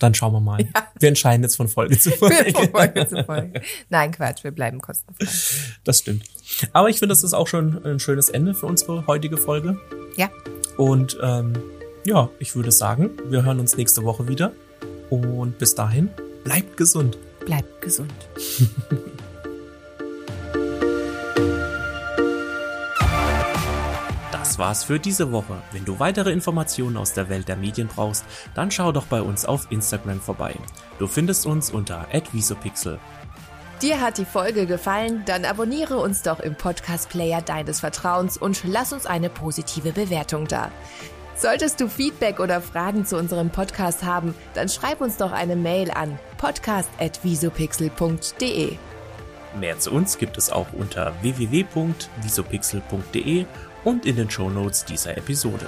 Dann 0.00 0.14
schauen 0.14 0.32
wir 0.32 0.40
mal. 0.40 0.58
Wir 0.98 1.10
entscheiden 1.10 1.44
jetzt 1.44 1.54
von 1.54 1.68
Folge 1.68 1.96
zu 1.96 2.10
Von 2.16 2.32
Folge. 2.32 2.68
Folge 2.72 3.06
zu 3.06 3.22
Folge. 3.22 3.62
Nein, 3.88 4.10
Quatsch, 4.10 4.42
wir 4.42 4.50
bleiben 4.50 4.80
kostenfrei. 4.80 5.28
Das 5.84 6.00
stimmt. 6.00 6.24
Aber 6.72 6.88
ich 6.88 6.98
finde, 6.98 7.12
das 7.12 7.22
ist 7.22 7.34
auch 7.34 7.46
schon 7.46 7.86
ein 7.86 8.00
schönes 8.00 8.30
Ende 8.30 8.52
für 8.54 8.66
unsere 8.66 9.06
heutige 9.06 9.36
Folge. 9.36 9.78
Ja, 10.16 10.28
Und 10.76 11.16
ähm, 11.22 11.52
ja, 12.04 12.30
ich 12.40 12.56
würde 12.56 12.72
sagen, 12.72 13.10
wir 13.28 13.44
hören 13.44 13.60
uns 13.60 13.76
nächste 13.76 14.02
Woche 14.02 14.26
wieder. 14.26 14.50
Und 15.10 15.58
bis 15.58 15.74
dahin, 15.74 16.10
bleibt 16.44 16.76
gesund. 16.76 17.18
bleibt 17.44 17.80
gesund. 17.80 18.12
Das 24.58 24.58
war's 24.58 24.82
für 24.82 24.98
diese 24.98 25.30
Woche. 25.30 25.62
Wenn 25.70 25.84
du 25.84 26.00
weitere 26.00 26.32
Informationen 26.32 26.96
aus 26.96 27.12
der 27.12 27.28
Welt 27.28 27.46
der 27.46 27.54
Medien 27.56 27.86
brauchst, 27.86 28.24
dann 28.54 28.72
schau 28.72 28.90
doch 28.90 29.06
bei 29.06 29.22
uns 29.22 29.44
auf 29.44 29.70
Instagram 29.70 30.20
vorbei. 30.20 30.54
Du 30.98 31.06
findest 31.06 31.46
uns 31.46 31.70
unter 31.70 32.08
@visopixel. 32.32 32.98
Dir 33.82 34.00
hat 34.00 34.18
die 34.18 34.24
Folge 34.24 34.66
gefallen? 34.66 35.22
Dann 35.26 35.44
abonniere 35.44 35.98
uns 35.98 36.22
doch 36.22 36.40
im 36.40 36.56
Podcast-Player 36.56 37.40
deines 37.42 37.78
Vertrauens 37.78 38.36
und 38.36 38.64
lass 38.64 38.92
uns 38.92 39.06
eine 39.06 39.30
positive 39.30 39.92
Bewertung 39.92 40.48
da. 40.48 40.72
Solltest 41.38 41.80
du 41.80 41.88
Feedback 41.88 42.40
oder 42.40 42.60
Fragen 42.60 43.06
zu 43.06 43.16
unserem 43.16 43.50
Podcast 43.50 44.02
haben, 44.02 44.34
dann 44.54 44.68
schreib 44.68 45.00
uns 45.00 45.18
doch 45.18 45.30
eine 45.30 45.54
Mail 45.54 45.92
an 45.92 46.18
podcast.visopixel.de. 46.36 48.76
Mehr 49.58 49.78
zu 49.78 49.92
uns 49.92 50.18
gibt 50.18 50.36
es 50.36 50.50
auch 50.50 50.66
unter 50.72 51.14
www.visopixel.de 51.22 53.46
und 53.84 54.04
in 54.04 54.16
den 54.16 54.28
Shownotes 54.28 54.84
dieser 54.84 55.16
Episode. 55.16 55.66